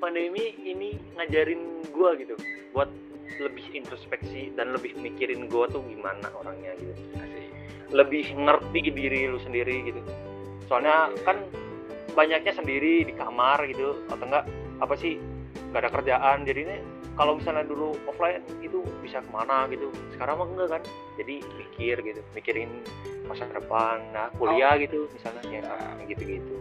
pandemi 0.00 0.44
ini 0.64 0.96
ngajarin 1.14 1.60
gue 1.92 2.10
gitu 2.24 2.34
buat 2.72 2.88
lebih 3.38 3.70
introspeksi 3.72 4.50
dan 4.56 4.72
lebih 4.74 4.96
mikirin 4.96 5.46
gue 5.46 5.64
tuh 5.70 5.82
gimana 5.86 6.26
orangnya 6.34 6.72
gitu 6.74 6.92
Asik. 7.20 7.48
lebih 7.92 8.24
ngerti 8.34 8.80
diri 8.90 9.28
lu 9.28 9.38
sendiri 9.44 9.76
gitu 9.86 10.00
soalnya 10.70 11.10
kan 11.26 11.42
banyaknya 12.14 12.54
sendiri 12.54 13.02
di 13.02 13.12
kamar 13.18 13.58
gitu 13.66 14.06
atau 14.06 14.22
enggak 14.22 14.46
apa 14.78 14.94
sih 14.94 15.18
gak 15.74 15.82
ada 15.82 15.90
kerjaan. 15.90 16.46
Jadi 16.46 16.60
ini 16.62 16.76
kalau 17.18 17.42
misalnya 17.42 17.66
dulu 17.66 17.98
offline 18.06 18.46
itu 18.62 18.86
bisa 19.02 19.18
ke 19.18 19.30
mana 19.34 19.66
gitu. 19.66 19.90
Sekarang 20.14 20.38
mah 20.38 20.46
enggak 20.46 20.78
kan 20.78 20.82
jadi 21.18 21.42
mikir 21.58 21.96
gitu 22.06 22.20
mikirin 22.38 22.70
masa 23.26 23.50
depan. 23.50 23.98
Nah 24.14 24.30
kuliah 24.38 24.78
gitu 24.78 25.10
misalnya 25.10 25.42
ya 25.50 25.74
gitu 26.06 26.22
gitu 26.38 26.56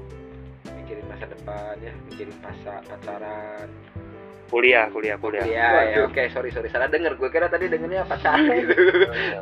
Mikirin 0.90 1.06
masa 1.06 1.30
depan 1.30 1.78
ya, 1.86 1.94
mikirin 2.10 2.34
pasa, 2.42 2.82
pacaran. 2.82 3.70
Kuliah 4.50 4.90
kuliah 4.90 5.16
kuliah 5.16 5.42
Iya, 5.42 5.70
ya, 5.88 5.98
oke, 6.04 6.22
sorry 6.30 6.50
sorry 6.50 6.68
salah 6.68 6.86
denger. 6.86 7.16
Gue 7.16 7.30
kira 7.30 7.46
tadi 7.46 7.66
dengernya 7.66 8.04
pacaran 8.04 8.50
gitu. 8.60 8.74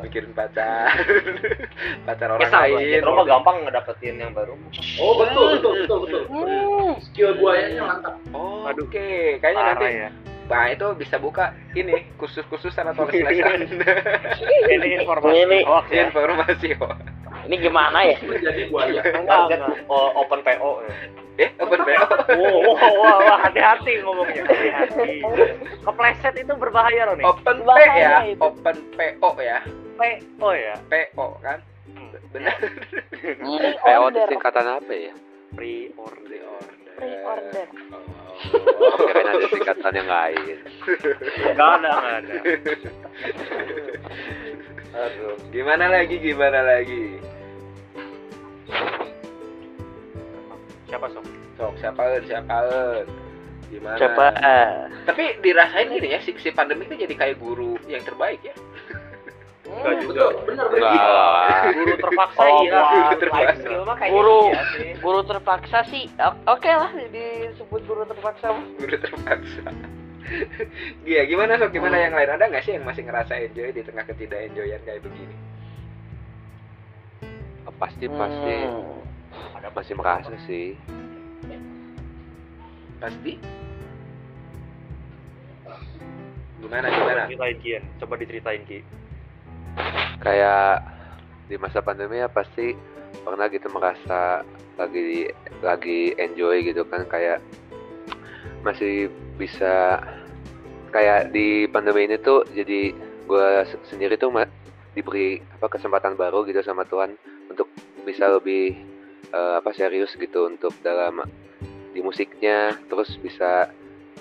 mikirin 0.00 0.30
pacar. 0.30 0.92
pacar 2.06 2.28
orang 2.30 2.44
Kesal, 2.44 2.62
lain. 2.70 2.92
Jetro 2.94 3.10
mah 3.12 3.24
gampang 3.24 3.56
ngedapetin 3.64 4.16
yang 4.18 4.30
baru 4.30 4.54
Oh, 4.96 5.16
betul, 5.16 5.46
betul, 5.56 5.72
betul, 5.80 5.98
betul. 6.04 6.22
Hmm. 6.28 6.92
Skill 7.02 7.34
buayanya 7.34 7.82
mantap. 7.82 8.14
Oh, 8.30 8.68
Aduh. 8.68 8.84
oke. 8.84 9.08
Kayaknya 9.40 9.62
nanti 9.66 9.88
ya 9.98 10.10
Nah, 10.48 10.64
itu 10.66 10.86
bisa 10.96 11.20
buka 11.20 11.52
ini 11.72 12.08
khusus-khususan 12.16 12.88
atau 12.88 13.04
les 13.12 13.20
lesan. 13.20 13.68
ini 14.66 14.96
informasi 14.96 15.44
Ini- 15.44 15.64
hoax 15.64 15.86
ya 15.88 16.08
Informasi. 16.08 16.68
oh. 16.80 16.96
Ini 17.48 17.56
gimana 17.64 18.04
ya? 18.04 18.20
Menjadi 18.20 18.68
buaya. 18.68 19.00
enggak 19.00 19.38
enggak 19.48 19.72
oh, 19.88 20.12
open 20.20 20.44
PO 20.44 20.84
ya. 20.84 20.94
Eh, 21.40 21.50
open 21.64 21.80
PO. 21.80 22.04
Wow, 22.36 22.76
wow, 22.76 22.76
wow, 22.76 23.18
wow, 23.24 23.36
hati-hati 23.40 24.04
ngomongnya, 24.04 24.44
hati-hati. 24.44 25.24
Kepleset 25.80 26.34
itu 26.36 26.52
berbahaya 26.60 27.08
loh 27.08 27.16
nih. 27.16 27.24
Open 27.24 27.64
P 27.64 27.80
ya, 27.80 28.20
itu. 28.28 28.36
open 28.44 28.76
PO 28.92 29.30
ya. 29.40 29.64
P, 29.96 30.00
oh 30.44 30.52
ya. 30.52 30.76
PO 30.92 31.26
kan. 31.40 31.58
Hmm. 31.88 32.12
Benar. 32.36 32.52
PO 33.80 34.02
itu 34.12 34.20
singkatan 34.28 34.66
apa 34.68 34.92
ya? 34.92 35.14
Pre-order. 35.56 36.44
Pre-order. 37.00 37.66
Oh. 37.96 39.08
Kirain 39.08 39.32
ada 39.32 39.46
singkatan 39.48 39.92
yang 39.96 40.10
lain. 40.12 40.56
Enggak 41.48 41.70
ada, 41.80 41.90
enggak 41.96 42.16
ada. 42.20 42.34
Aduh, 45.00 45.34
gimana 45.48 45.84
lagi? 45.88 46.20
Gimana 46.20 46.60
lagi? 46.60 47.37
Siapa 50.88 51.06
sok? 51.12 51.24
Sok 51.54 51.72
siapa 51.78 52.02
siapa? 52.24 52.56
Gimana? 53.68 54.00
Coba. 54.00 54.26
Tapi 55.04 55.36
dirasain 55.44 55.92
gini 55.92 56.16
ya, 56.16 56.20
si, 56.24 56.32
si 56.40 56.48
pandemi 56.48 56.88
itu 56.88 56.96
jadi 56.96 57.14
kayak 57.14 57.36
guru 57.36 57.76
yang 57.84 58.00
terbaik 58.00 58.40
ya. 58.40 58.56
Enggak 59.68 59.94
juga. 60.00 60.32
Betul, 60.32 60.32
benar, 60.48 60.66
Enggak 60.72 60.92
benar. 60.96 61.08
lah. 61.12 61.60
Guru 61.76 61.94
terpaksa 62.00 62.40
Oh, 62.40 62.48
iya. 62.64 62.72
guru 62.72 62.80
wah, 62.80 63.12
terpaksa. 63.12 63.68
Guru. 64.08 64.40
iya 64.48 64.62
sih. 64.72 64.90
Guru 64.96 65.20
terpaksa 65.22 65.78
sih. 65.86 66.04
Oke 66.48 66.70
lah 66.72 66.90
disebut 67.12 67.80
guru 67.84 68.02
terpaksa. 68.08 68.46
Guru 68.76 68.96
terpaksa. 68.96 69.64
Iya, 71.08 71.24
gimana 71.24 71.56
sok? 71.56 71.72
Gimana 71.72 71.96
yang 71.96 72.12
lain? 72.12 72.28
Ada 72.28 72.52
nggak 72.52 72.60
sih 72.60 72.76
yang 72.76 72.84
masih 72.84 73.00
ngerasa 73.00 73.32
enjoy 73.40 73.72
di 73.72 73.80
tengah 73.80 74.04
ketidak 74.04 74.44
enjoyan 74.44 74.76
kayak 74.84 75.00
begini? 75.00 75.32
Pasti 77.80 78.04
pasti 78.10 78.54
Hmm. 78.60 79.07
Ada 79.56 79.68
masih 79.72 79.94
merasa 79.98 80.32
sih. 80.46 80.74
Pasti. 82.98 83.32
Gimana 86.58 86.86
gimana? 86.90 87.22
Coba 87.24 87.30
diceritain 87.30 87.58
Kian, 87.62 87.82
coba 88.02 88.14
diceritain 88.18 88.62
Ki. 88.66 88.78
Kayak 90.18 90.82
di 91.48 91.56
masa 91.56 91.80
pandemi 91.80 92.20
ya 92.20 92.28
pasti 92.28 92.74
pernah 93.24 93.48
gitu 93.48 93.72
merasa 93.72 94.44
lagi 94.76 95.32
lagi 95.64 96.12
enjoy 96.20 96.60
gitu 96.60 96.84
kan 96.84 97.08
kayak 97.08 97.40
masih 98.60 99.08
bisa 99.40 100.02
kayak 100.92 101.32
di 101.32 101.64
pandemi 101.70 102.04
ini 102.04 102.20
tuh 102.20 102.44
jadi 102.52 102.92
gue 103.28 103.48
sendiri 103.88 104.20
tuh 104.20 104.32
diberi 104.92 105.40
apa 105.56 105.72
kesempatan 105.72 106.18
baru 106.18 106.44
gitu 106.44 106.60
sama 106.64 106.84
Tuhan 106.84 107.16
untuk 107.48 107.68
bisa 108.04 108.28
lebih 108.28 108.76
eh, 109.32 109.54
apa 109.60 109.70
serius 109.76 110.12
gitu 110.16 110.48
untuk 110.48 110.72
dalam 110.80 111.24
di 111.92 112.00
musiknya 112.04 112.76
terus 112.88 113.14
bisa 113.20 113.68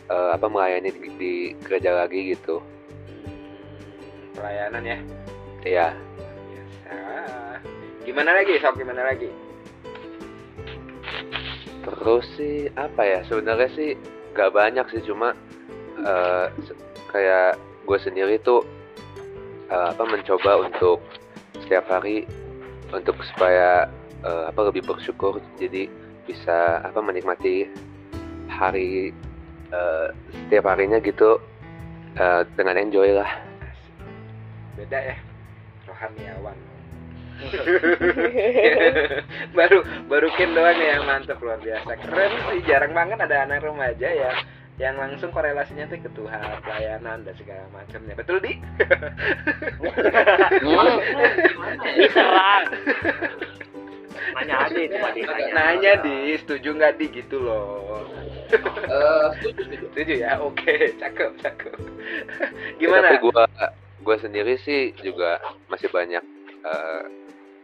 eh, 0.08 0.30
apa 0.34 0.48
melayani 0.48 0.92
di, 0.92 1.10
di 1.20 1.34
gereja 1.64 1.94
lagi 1.96 2.34
gitu 2.36 2.60
Pelayanan 4.38 4.86
ya. 4.86 5.00
ya 5.66 5.88
Biasa. 6.46 6.98
Gimana 8.06 8.38
lagi? 8.38 8.54
Sok 8.62 8.78
gimana 8.78 9.02
lagi? 9.02 9.30
terus 11.88 12.28
sih 12.36 12.68
apa 12.76 13.00
ya 13.00 13.20
sebenarnya 13.32 13.72
sih 13.72 13.96
nggak 14.36 14.52
banyak 14.52 14.86
sih 14.92 15.00
cuma 15.08 15.32
se- 16.68 16.76
kayak 17.16 17.56
gue 17.88 18.00
sendiri 18.04 18.36
tuh 18.44 18.60
eh, 19.72 19.88
apa 19.96 20.04
mencoba 20.04 20.68
untuk 20.68 21.00
setiap 21.64 21.88
hari 21.88 22.28
untuk 22.92 23.16
supaya 23.32 23.88
eh, 24.24 24.44
apa 24.50 24.60
lebih 24.72 24.86
bersyukur. 24.86 25.40
Jadi 25.60 25.90
bisa 26.26 26.84
apa 26.84 27.00
menikmati 27.00 27.68
hari 28.50 29.12
eh, 29.72 30.08
setiap 30.32 30.72
harinya 30.72 31.00
gitu 31.04 31.40
eh, 32.18 32.42
dengan 32.56 32.80
enjoy 32.80 33.14
lah. 33.14 33.30
Beda 34.78 35.00
ya 35.02 35.16
rohaniawan. 35.88 36.58
Baru 39.58 39.86
baru 40.10 40.28
Ken 40.34 40.58
doang 40.58 40.74
nih 40.74 40.98
yang 40.98 41.06
mantep 41.06 41.38
luar 41.38 41.62
biasa. 41.62 41.94
Keren 42.02 42.34
sih 42.50 42.66
jarang 42.66 42.98
banget 42.98 43.22
ada 43.22 43.46
anak 43.46 43.62
remaja 43.62 44.10
ya 44.10 44.34
yang 44.78 44.98
langsung 44.98 45.34
korelasinya 45.34 45.90
tuh 45.90 45.98
ke 46.02 46.10
Tuhan 46.14 46.62
pelayanan 46.62 47.26
dan 47.26 47.34
segala 47.34 47.66
macamnya. 47.74 48.14
Betul 48.14 48.38
di? 48.42 48.54
Gimana? 50.66 50.92
Ya? 50.98 51.30
Diserang. 51.98 52.66
Nanya 54.36 54.56
aja 54.68 54.80
itu 54.80 54.98
tadi 54.98 55.20
nanya. 55.24 55.54
nanya 55.54 55.92
di. 56.04 56.18
Setuju 56.40 56.70
nggak 56.78 56.94
di? 57.00 57.06
Gitu 57.12 57.38
loh. 57.42 57.84
Eh, 58.48 59.28
setuju, 59.40 59.60
setuju. 59.68 59.86
setuju 59.92 60.14
ya? 60.24 60.32
Oke 60.40 60.96
cakep 60.96 61.32
cakep. 61.44 61.78
Ya, 61.78 62.48
gimana? 62.80 63.08
tapi 63.12 63.20
gua 63.28 63.44
gua 64.08 64.16
sendiri 64.24 64.56
sih 64.64 64.96
juga 65.04 65.44
masih 65.68 65.92
banyak 65.92 66.24
eh, 66.64 67.04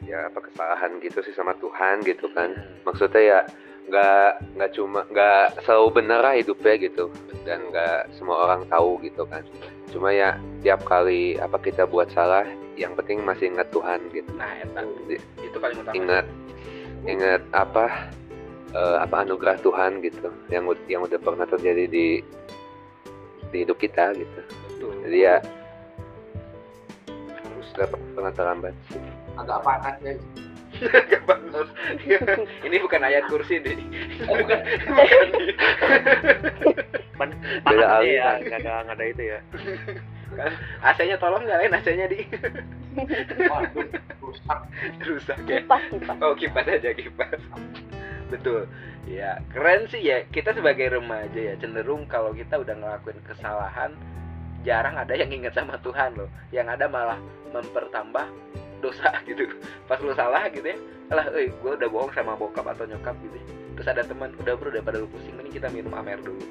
ya 0.04 0.28
apa 0.28 0.44
kesalahan 0.44 1.00
gitu 1.00 1.24
sih 1.24 1.32
sama 1.32 1.56
Tuhan 1.64 2.04
gitu 2.04 2.28
kan. 2.36 2.52
Hmm. 2.52 2.84
maksudnya 2.84 3.24
ya 3.24 3.40
nggak 3.84 4.32
nggak 4.60 4.72
cuma 4.76 5.04
nggak 5.12 5.60
selalu 5.64 6.04
benar 6.04 6.20
lah 6.24 6.36
hidupnya 6.36 6.76
gitu. 6.80 7.08
Dan 7.48 7.72
nggak 7.72 8.12
semua 8.20 8.44
orang 8.48 8.68
tahu 8.68 9.00
gitu 9.04 9.24
kan. 9.28 9.44
Cuma 9.92 10.12
ya 10.12 10.36
tiap 10.64 10.84
kali 10.84 11.40
apa 11.40 11.60
kita 11.64 11.88
buat 11.88 12.12
salah 12.12 12.44
yang 12.80 12.94
penting 12.98 13.22
masih 13.22 13.54
ingat 13.54 13.70
Tuhan 13.70 14.00
gitu 14.14 14.32
nah 14.36 14.50
eta 14.60 14.82
itu 15.42 15.58
paling 15.62 15.78
utama 15.82 15.96
ingat 15.96 16.26
ingat 17.06 17.42
apa 17.54 18.10
eh, 18.74 18.98
apa 19.02 19.16
anugerah 19.26 19.58
Tuhan 19.62 20.02
gitu 20.02 20.30
yang 20.50 20.66
yang 20.90 21.02
udah 21.06 21.20
pernah 21.22 21.46
terjadi 21.46 21.86
di 21.86 22.24
di 23.54 23.58
hidup 23.62 23.78
kita 23.78 24.18
gitu 24.18 24.42
betul 24.70 24.94
jadi 25.06 25.18
ya 25.18 25.36
harus 27.74 27.90
pernah 28.14 28.32
terlambat 28.34 28.74
sih. 28.92 29.02
Agak 29.38 29.60
panas 29.66 29.98
ya. 30.06 30.14
Gak 30.84 31.24
bagus. 31.30 31.70
ini 32.68 32.76
bukan 32.82 33.02
ayat 33.06 33.30
kursi 33.30 33.62
deh 33.62 33.78
bukan. 34.42 34.60
Pan- 37.14 37.40
Beda 37.64 38.02
ya, 38.02 38.42
nggak 38.42 38.60
ada 38.66 38.74
nggak 38.84 38.96
ada 38.98 39.06
itu 39.06 39.24
ya. 39.38 39.40
AC-nya 40.82 41.18
tolong 41.22 41.44
nyalain 41.46 41.74
AC-nya 41.74 42.08
di 42.10 42.26
Waduh, 43.50 43.90
rusak. 44.22 44.60
rusak 45.02 45.40
ya? 45.50 45.62
Kipas 45.66 45.84
kipas. 45.90 46.18
Oh 46.22 46.34
kipas 46.38 46.66
aja 46.70 46.94
kipas. 46.94 47.42
Betul. 48.30 48.70
Ya 49.10 49.42
keren 49.50 49.90
sih 49.90 50.02
ya. 50.06 50.26
Kita 50.30 50.54
sebagai 50.54 50.94
remaja 50.94 51.38
ya 51.38 51.54
cenderung 51.58 52.06
kalau 52.06 52.34
kita 52.34 52.62
udah 52.62 52.76
ngelakuin 52.78 53.20
kesalahan 53.26 53.98
jarang 54.64 54.96
ada 54.96 55.12
yang 55.18 55.34
ingat 55.34 55.58
sama 55.58 55.78
Tuhan 55.82 56.14
loh. 56.16 56.30
Yang 56.54 56.78
ada 56.80 56.86
malah 56.86 57.20
mempertambah 57.50 58.30
dosa 58.82 59.10
gitu. 59.30 59.50
Pas 59.90 59.98
lu 60.02 60.14
salah 60.14 60.50
gitu 60.54 60.66
ya 60.66 60.78
lah 61.14 61.30
eh 61.38 61.54
gue 61.54 61.72
udah 61.78 61.90
bohong 61.94 62.10
sama 62.16 62.34
bokap 62.34 62.66
atau 62.74 62.90
nyokap 62.90 63.14
gitu 63.22 63.38
ya. 63.38 63.46
Terus 63.74 63.88
ada 63.90 64.06
teman 64.06 64.34
udah 64.38 64.54
bro 64.56 64.70
daripada 64.70 65.02
lu 65.02 65.10
pusing 65.10 65.34
mending 65.36 65.54
kita 65.58 65.68
minum 65.70 65.94
amer 65.94 66.22
dulu. 66.22 66.42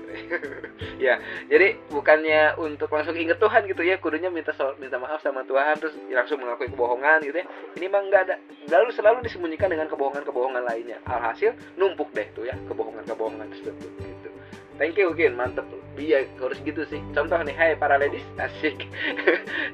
Ya 1.03 1.19
jadi 1.51 1.75
bukannya 1.91 2.55
untuk 2.63 2.87
langsung 2.95 3.19
inget 3.19 3.43
Tuhan 3.43 3.67
gitu 3.67 3.83
ya 3.83 3.99
kudunya 3.99 4.31
minta 4.31 4.55
so- 4.55 4.79
minta 4.79 5.03
maaf 5.03 5.19
sama 5.19 5.43
Tuhan 5.43 5.75
terus 5.83 5.99
langsung 6.07 6.39
mengakui 6.39 6.71
kebohongan 6.71 7.27
gitu 7.27 7.43
ya. 7.43 7.47
Ini 7.75 7.87
mah 7.91 8.03
nggak 8.07 8.23
ada 8.31 8.35
lalu 8.71 8.95
selalu 8.95 9.19
disembunyikan 9.27 9.67
dengan 9.67 9.91
kebohongan-kebohongan 9.91 10.63
lainnya. 10.63 11.03
Alhasil 11.11 11.59
numpuk 11.75 12.15
deh 12.15 12.31
tuh 12.39 12.47
ya 12.47 12.55
kebohongan-kebohongan 12.71 13.51
tersebut 13.51 13.75
gitu. 13.99 14.31
Thank 14.79 14.95
you 14.99 15.11
Gin 15.19 15.35
mantep 15.35 15.67
iya 15.99 16.25
harus 16.39 16.59
gitu 16.63 16.87
sih. 16.87 17.03
Contoh 17.13 17.37
nih 17.43 17.55
hai 17.59 17.75
para 17.75 17.99
ladies 17.99 18.25
asik. 18.47 18.87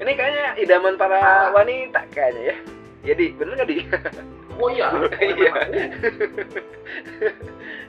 Ini 0.01 0.11
kayaknya 0.17 0.57
idaman 0.59 0.97
para 0.97 1.53
wanita 1.53 2.09
kayaknya 2.09 2.41
ya. 2.53 2.55
Jadi 3.13 3.25
bener 3.37 3.53
nggak 3.53 3.69
di 3.69 3.77
Oh 4.59 4.69
iya. 4.69 4.91
Iya. 5.19 5.53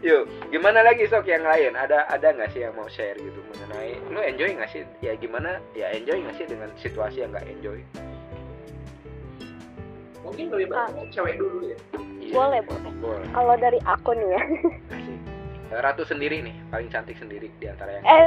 yuk 0.06 0.24
gimana 0.48 0.80
lagi 0.80 1.04
sok 1.08 1.28
yang 1.28 1.44
lain 1.44 1.76
ada 1.76 2.08
ada 2.08 2.32
nggak 2.32 2.56
sih 2.56 2.64
yang 2.64 2.72
mau 2.72 2.88
share 2.88 3.16
gitu 3.20 3.40
mengenai 3.52 4.00
lu 4.08 4.20
enjoy 4.20 4.48
nggak 4.56 4.70
sih 4.72 4.82
ya 5.04 5.12
gimana 5.16 5.60
ya 5.76 5.92
enjoy 5.92 6.24
nggak 6.24 6.36
sih 6.40 6.46
dengan 6.48 6.72
situasi 6.80 7.24
yang 7.24 7.32
nggak 7.36 7.48
enjoy 7.48 7.80
Mungkin 10.20 10.52
lebih 10.52 10.68
banyak 10.70 11.10
cewek 11.10 11.36
dulu 11.40 11.68
ya. 11.68 11.76
Iya. 12.20 12.32
boleh 12.36 12.60
boleh 12.64 12.92
boleh 13.02 13.26
kalau 13.32 13.54
dari 13.56 13.80
aku 13.88 14.10
nih 14.14 14.28
ya. 14.30 14.42
Ratu 15.70 16.02
sendiri 16.02 16.42
nih 16.44 16.56
paling 16.68 16.88
cantik 16.92 17.16
sendiri 17.16 17.48
di 17.60 17.66
antara 17.68 17.98
yang 17.98 18.04
eh 18.04 18.24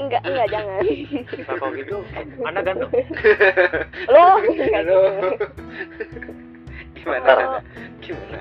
enggak 0.00 0.22
enggak 0.24 0.48
jangan 0.48 0.82
kalau 1.44 1.68
gitu, 1.76 1.96
anda 2.44 2.60
ganteng. 2.64 2.90
lo 4.08 4.40
Halo. 4.74 5.00
gimana 7.06 7.62
gimana? 8.02 8.38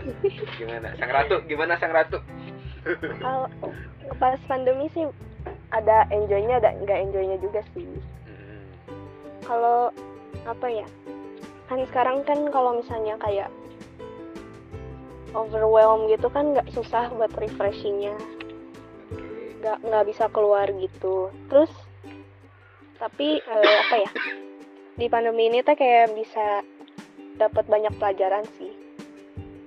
Gimana? 0.57 0.87
Sang 0.97 1.11
ratu 1.13 1.35
gimana 1.45 1.73
sang 1.77 1.93
ratu? 1.93 2.17
Kalau 3.21 3.45
pas 4.17 4.41
pandemi 4.49 4.89
sih 4.93 5.05
ada 5.69 6.09
enjoynya 6.09 6.57
ada 6.57 6.73
enggak 6.73 6.97
enjoynya 7.05 7.37
juga 7.37 7.61
sih. 7.77 7.85
Hmm, 8.25 8.65
kalau 9.45 9.93
apa 10.49 10.67
ya? 10.69 10.87
Kan 11.69 11.85
sekarang 11.93 12.25
kan 12.25 12.49
kalau 12.49 12.81
misalnya 12.81 13.17
kayak 13.21 13.49
overwhelm 15.37 16.09
gitu 16.09 16.25
kan 16.33 16.57
nggak 16.57 16.69
susah 16.73 17.09
buat 17.13 17.33
refreshingnya. 17.37 18.17
Nggak 19.61 19.77
nggak 19.85 20.05
bisa 20.09 20.25
keluar 20.33 20.65
gitu. 20.73 21.29
Terus 21.53 21.69
tapi 22.97 23.41
eh, 23.41 23.75
apa 23.85 23.95
ya? 24.01 24.11
Di 24.95 25.05
pandemi 25.11 25.53
ini 25.53 25.61
teh 25.61 25.77
kayak 25.77 26.17
bisa 26.17 26.65
dapat 27.35 27.65
banyak 27.67 27.93
pelajaran 27.99 28.43
sih. 28.59 28.71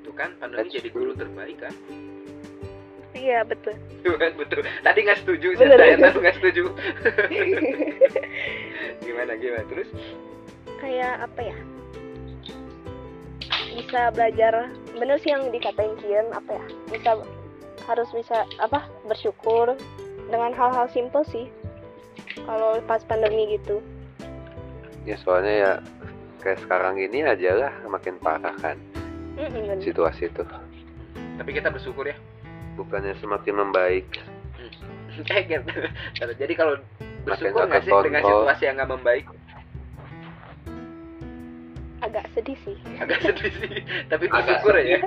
Tuh 0.04 0.14
kan 0.16 0.32
pandemi 0.40 0.72
jadi 0.72 0.88
guru 0.88 1.12
terbaik 1.12 1.60
kan? 1.60 1.74
Iya 3.18 3.42
betul. 3.44 3.74
Tuh 4.06 4.16
kan 4.16 4.32
betul. 4.38 4.62
Tadi 4.62 4.98
nggak 5.02 5.20
setuju 5.24 5.48
saya 5.58 5.96
tahu 5.98 6.18
nggak 6.22 6.36
setuju. 6.38 6.64
Gimana 9.04 9.32
gimana? 9.36 9.64
Terus? 9.66 9.88
Kayak 10.78 11.26
apa 11.26 11.40
ya? 11.42 11.56
Bisa 13.74 14.00
belajar 14.14 14.52
bener 14.94 15.16
sih 15.22 15.30
yang 15.34 15.50
dikatain 15.50 15.94
Kian 15.98 16.30
apa 16.30 16.56
ya? 16.56 16.64
Bisa 16.94 17.10
harus 17.88 18.08
bisa 18.14 18.44
apa 18.62 18.86
bersyukur 19.08 19.74
dengan 20.30 20.54
hal-hal 20.54 20.86
simple 20.92 21.24
sih. 21.26 21.50
Kalau 22.46 22.78
pas 22.86 23.02
pandemi 23.02 23.58
gitu. 23.58 23.82
Ya 25.08 25.16
soalnya 25.18 25.54
ya 25.54 25.72
kayak 26.40 26.58
sekarang 26.64 26.98
ini 26.98 27.26
aja 27.26 27.50
lah 27.54 27.72
makin 27.90 28.16
parah 28.22 28.54
kan 28.58 28.78
bener. 29.34 29.78
situasi 29.82 30.30
itu. 30.30 30.42
Tapi 31.38 31.50
kita 31.54 31.70
bersyukur 31.70 32.06
ya. 32.06 32.16
Bukannya 32.74 33.14
semakin 33.18 33.54
membaik. 33.58 34.08
Eh 35.18 35.50
gitu. 35.50 35.74
jadi 36.38 36.52
kalau 36.54 36.78
bersyukur 37.26 37.66
nggak 37.66 37.82
sih 37.82 37.90
dengan 37.90 38.22
situasi 38.22 38.62
yang 38.70 38.78
nggak 38.78 38.90
membaik 38.94 39.26
agak 42.08 42.24
sedih 42.32 42.58
sih 42.58 42.76
agak 43.02 43.18
sedih 43.20 43.52
sih 43.54 43.76
tapi 44.06 44.24
bersyukur 44.26 44.74
ya. 44.74 44.98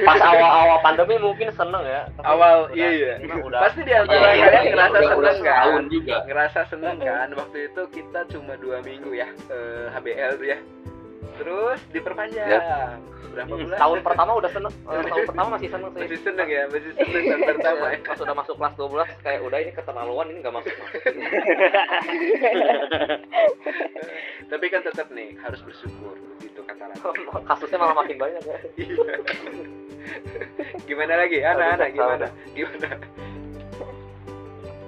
Pas 0.00 0.20
awal-awal 0.20 0.78
pandemi 0.80 1.18
mungkin 1.18 1.50
seneng 1.50 1.82
ya. 1.82 2.06
tapi 2.12 2.24
awal 2.24 2.54
udah- 2.64 2.74
iya 2.74 2.88
iya 2.90 3.14
udah. 3.36 3.60
pasti 3.60 3.80
di 3.82 3.92
antara 3.92 4.14
Iya, 4.14 4.30
iya, 4.30 4.44
kalian 4.44 4.62
iya, 4.62 4.72
ngerasa 4.72 4.94
udah- 4.94 5.00
udah 5.00 5.10
seneng 5.10 5.24
kan 5.24 5.34
setahun 5.44 5.84
juga. 5.88 6.16
ngerasa 6.24 6.60
seneng 6.66 6.96
kan 6.98 7.28
waktu 7.34 7.58
itu 7.66 7.82
kita 7.90 8.20
cuma 8.30 8.52
dua 8.56 8.76
minggu 8.80 9.10
ya 9.12 9.28
eh, 9.48 9.86
HBL 9.90 10.32
tuh 10.36 10.48
ya 10.48 10.58
terus 11.34 11.80
diperpanjang 11.90 12.46
berapa 13.26 13.50
Hmm, 13.50 13.66
bulan 13.66 13.74
tahun 13.76 13.98
pertama 14.00 14.30
udah 14.36 14.46
seneng. 14.48 14.70
Eh, 14.70 15.02
tahun 15.04 15.24
pertama 15.28 15.48
masih 15.50 15.66
seneng 15.68 15.90
sih. 15.90 16.00
masih 16.00 16.20
seneng 16.22 16.46
ya 16.46 16.62
masih 16.64 16.90
seneng 16.92 17.22
tahun 17.26 17.42
pertama 17.50 17.84
ya 17.84 17.98
Pas 18.04 18.18
udah 18.20 18.34
masuk 18.36 18.54
kelas 18.54 18.74
12 18.76 19.26
kayak 19.26 19.40
udah 19.42 19.58
ini 19.58 19.72
keterlaluan 19.74 20.26
ini 20.28 20.38
nggak 20.38 20.54
masuk. 20.54 20.74
tapi 24.46 24.66
kan 24.68 24.80
tetap 24.82 25.10
nih 25.10 25.34
harus 25.36 25.60
bersyukur. 25.60 26.14
Kasusnya 27.48 27.78
malah 27.78 27.96
makin 27.96 28.16
banyak 28.16 28.42
ya. 28.44 28.58
Iya. 28.78 29.14
gimana 30.84 31.14
lagi? 31.16 31.38
Anak-anak 31.40 31.88
gimana? 31.92 32.26
gimana? 32.52 32.88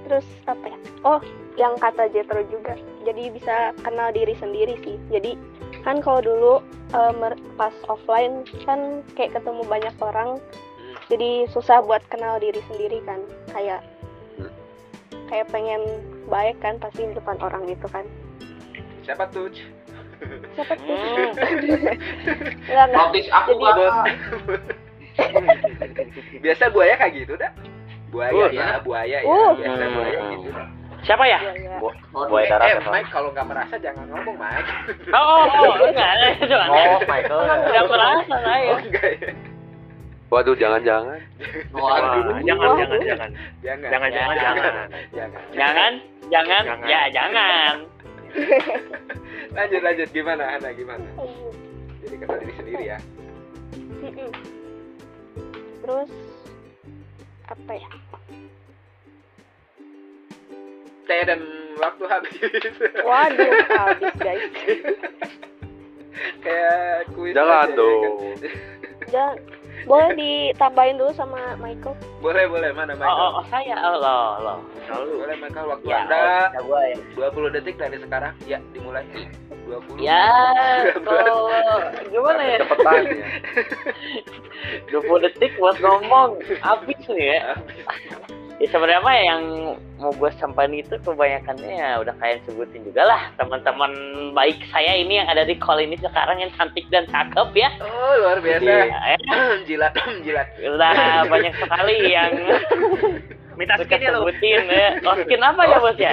Terus 0.06 0.26
apa 0.46 0.64
ya? 0.70 0.78
Oh 1.02 1.20
yang 1.56 1.74
kata 1.80 2.06
Jetro 2.12 2.40
juga. 2.46 2.76
Jadi 3.02 3.32
bisa 3.32 3.72
kenal 3.80 4.12
diri 4.12 4.36
sendiri 4.38 4.76
sih. 4.84 4.96
Jadi 5.10 5.34
kan 5.82 5.98
kalau 6.02 6.20
dulu 6.22 6.52
mer- 7.16 7.38
pas 7.56 7.74
offline 7.88 8.44
kan 8.68 9.02
kayak 9.18 9.34
ketemu 9.34 9.62
banyak 9.66 9.94
orang. 9.98 10.38
Jadi 11.06 11.46
susah 11.50 11.82
buat 11.86 12.02
kenal 12.10 12.38
diri 12.42 12.58
sendiri 12.70 12.98
kan. 13.06 13.22
Kayak 13.50 13.80
Hmm. 14.36 14.50
kayak 15.30 15.46
pengen 15.50 15.82
baik 16.26 16.58
kan 16.58 16.76
pasti 16.82 17.06
di 17.06 17.14
depan 17.14 17.38
orang 17.40 17.66
gitu 17.70 17.86
kan. 17.88 18.04
Siapa 19.06 19.30
tuh? 19.30 19.50
Siapa 20.52 20.74
Hmm. 20.76 21.30
Enggak. 22.66 22.86
Notis 22.90 23.26
aku 23.28 23.52
Kak. 23.56 23.76
Biasa 26.38 26.64
buaya 26.70 26.94
kayak 26.96 27.12
gitu 27.16 27.34
dah. 27.36 27.52
Buaya 28.08 28.30
Oh, 28.32 28.46
ya, 28.46 28.50
ya? 28.50 28.66
buaya 28.80 29.18
ya. 29.18 29.20
Uh. 29.22 29.52
Biasa 29.54 29.84
buaya 29.90 30.18
gitu. 30.32 30.50
Siapa 31.04 31.22
ya? 31.24 31.38
Iya, 31.38 31.52
iya. 31.54 31.76
Bu- 31.78 31.94
Oh, 32.10 32.24
Buaya 32.26 32.44
Eh, 32.44 32.50
darat 32.50 32.66
eh, 32.66 32.74
ya? 32.74 32.88
Mike 32.88 33.10
kalau 33.12 33.28
nggak 33.30 33.46
merasa 33.46 33.74
jangan 33.78 34.06
ngomong 34.08 34.36
Mike. 34.36 34.68
Oh, 35.12 35.44
oh, 35.44 35.44
oh 35.78 35.86
enggak, 35.86 36.12
jangan. 36.42 36.68
Oh, 36.72 37.00
Michael. 37.04 37.40
ya. 37.40 37.54
Tidak 37.62 37.84
merasa 37.86 38.34
saya. 38.42 38.66
Oh 38.66 38.78
enggak 38.80 39.10
ya. 39.14 39.30
Waduh, 40.26 40.56
jangan-jangan. 40.58 41.18
Waduh. 41.70 42.42
jangan, 42.42 42.70
jangan, 42.74 42.98
jangan, 43.06 43.30
Jangan. 43.62 43.86
jangan, 43.86 44.10
jangan, 44.10 44.34
Ya. 44.34 44.42
jangan. 44.42 44.74
Jangan. 45.14 45.38
Jangan, 45.54 45.92
jangan, 46.26 46.62
Jangan. 46.66 46.88
ya 46.90 47.00
jangan. 47.14 47.74
Lanjut 49.56 49.80
lanjut 49.80 50.08
gimana 50.12 50.44
Hana 50.56 50.70
gimana? 50.76 51.08
Jadi 52.04 52.14
kenal 52.20 52.38
diri 52.42 52.54
sendiri 52.54 52.84
ya. 52.92 52.98
Terus 55.82 56.10
apa 57.46 57.72
ya 57.78 57.90
Teh 61.06 61.22
dan 61.22 61.40
waktu 61.78 62.04
habis. 62.10 62.34
waduh 63.06 63.52
habis 63.78 64.14
guys 64.18 64.50
Kayak 66.42 67.12
kuis. 67.12 67.36
Jangan 67.36 67.68
aja, 67.68 67.70
ya 67.70 67.76
dong. 67.76 68.02
kan? 68.10 68.36
jangan 69.12 69.36
boleh 69.86 70.10
ditambahin 70.18 70.98
dulu 70.98 71.14
sama 71.14 71.54
Michael 71.62 71.94
Boleh 72.18 72.44
boleh 72.50 72.70
mana 72.74 72.92
Oh, 72.92 72.98
Michael? 72.98 73.22
oh, 73.22 73.30
oh 73.38 73.44
saya, 73.46 73.74
oh, 73.78 73.96
loh, 74.02 74.26
loh. 74.42 74.58
Boleh 75.22 75.36
Michael 75.38 75.66
waktu 75.70 75.86
Ya, 75.86 76.02
Anda 76.04 76.18
oh, 76.58 76.82
ya. 76.82 76.98
20 77.30 77.54
detik 77.54 77.76
dari 77.78 77.96
sekarang. 78.02 78.34
Ya, 78.50 78.58
dimulai. 78.74 79.06
20. 79.66 79.98
Ya, 79.98 80.26
kalau 81.02 81.50
gimana 82.10 82.42
ya? 82.42 82.56
Cepetan 82.62 83.02
ya. 83.10 83.26
20 85.06 85.24
detik 85.26 85.52
buat 85.58 85.76
ngomong 85.82 86.38
habis 86.62 87.00
nih 87.10 87.38
ya. 87.38 87.42
Ya 88.56 88.66
sebenarnya 88.72 89.04
mah 89.04 89.16
yang 89.20 89.42
mau 90.00 90.12
gue 90.16 90.30
sampaikan 90.40 90.72
itu 90.72 90.96
kebanyakannya 91.04 91.76
ya 91.76 92.00
udah 92.00 92.16
kalian 92.16 92.40
sebutin 92.48 92.88
juga 92.88 93.04
lah 93.04 93.28
teman-teman 93.36 93.92
baik 94.32 94.56
saya 94.72 94.96
ini 94.96 95.20
yang 95.20 95.28
ada 95.28 95.44
di 95.44 95.56
call 95.60 95.76
ini 95.76 96.00
sekarang 96.00 96.40
yang 96.40 96.48
cantik 96.56 96.88
dan 96.88 97.04
cakep 97.12 97.52
ya. 97.52 97.68
Oh, 97.84 98.12
luar 98.24 98.40
biasa. 98.40 98.64
Ya, 98.64 99.16
jilat 99.68 99.92
jilat. 100.24 100.48
udah 100.64 101.28
banyak 101.28 101.52
sekali 101.60 101.96
yang 102.16 102.32
Minta 103.56 103.80
skin 103.80 104.04
ya 104.04 104.12
sebutin 104.12 104.62
ya. 104.68 104.88
Oh, 105.08 105.16
skin 105.16 105.40
apa 105.40 105.62
ya 105.64 105.76
bos 105.80 105.96
ya? 105.96 106.12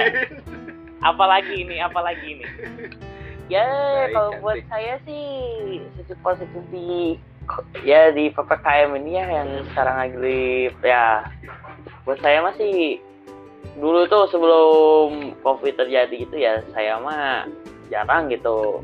Apalagi 1.04 1.60
ini, 1.60 1.76
apalagi 1.76 2.24
ini. 2.24 2.46
Ya 3.52 3.68
Baik, 3.68 4.16
kalau 4.16 4.30
buat 4.40 4.60
saya 4.72 4.96
sih 5.04 5.84
sisi 6.00 6.16
positif 6.24 6.64
di 6.72 7.20
ya 7.84 8.08
di 8.08 8.32
ppkm 8.32 8.96
ini 9.04 9.20
ya 9.20 9.26
yang 9.28 9.48
sekarang 9.68 9.96
lagi 10.00 10.72
ya 10.80 11.28
buat 12.04 12.20
saya 12.20 12.44
masih 12.44 13.00
dulu 13.80 14.06
tuh 14.06 14.28
sebelum 14.30 15.34
covid 15.42 15.74
terjadi 15.74 16.14
gitu 16.14 16.36
ya 16.36 16.62
saya 16.76 17.00
mah 17.00 17.48
jarang 17.88 18.30
gitu. 18.32 18.80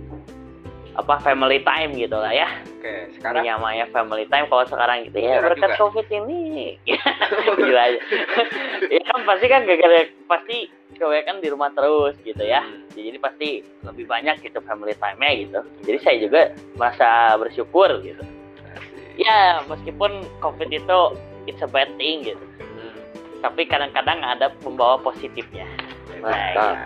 Apa 0.98 1.22
family 1.22 1.62
time 1.62 1.94
gitu 1.94 2.18
lah 2.18 2.34
ya. 2.34 2.50
Oke, 2.66 3.14
sekarang? 3.14 3.46
Namanya 3.46 3.86
family 3.94 4.26
time 4.26 4.50
kalau 4.50 4.66
sekarang 4.66 5.06
gitu. 5.06 5.22
Ya 5.22 5.38
Jarang 5.38 5.54
berkat 5.54 5.70
juga. 5.70 5.80
covid 5.86 6.06
ini. 6.10 6.74
Gila 7.60 7.82
aja. 7.94 8.00
Ya 8.94 9.00
kan 9.06 9.20
pasti 9.22 9.46
kan 9.46 9.60
gara-gara 9.68 10.00
pasti 10.26 10.56
kebanyakan 10.98 11.40
di 11.40 11.48
rumah 11.48 11.70
terus 11.72 12.18
gitu 12.26 12.42
ya. 12.44 12.60
Hmm. 12.60 12.84
jadi 12.92 13.16
pasti 13.22 13.64
lebih 13.86 14.04
banyak 14.10 14.42
gitu 14.44 14.58
family 14.66 14.92
time-nya 14.98 15.30
gitu. 15.38 15.60
Jadi 15.86 15.98
saya 16.02 16.16
juga 16.20 16.40
merasa 16.74 17.38
bersyukur 17.38 17.88
gitu. 18.02 18.24
Ya 19.16 19.62
meskipun 19.70 20.26
covid 20.42 20.68
itu 20.68 20.98
it's 21.46 21.62
a 21.62 21.70
bad 21.70 21.88
thing 21.96 22.26
gitu. 22.26 22.44
Tapi 23.40 23.64
kadang-kadang 23.64 24.20
ada 24.20 24.50
pembawa 24.56 24.98
positifnya 24.98 25.64
Mantap. 26.16 26.76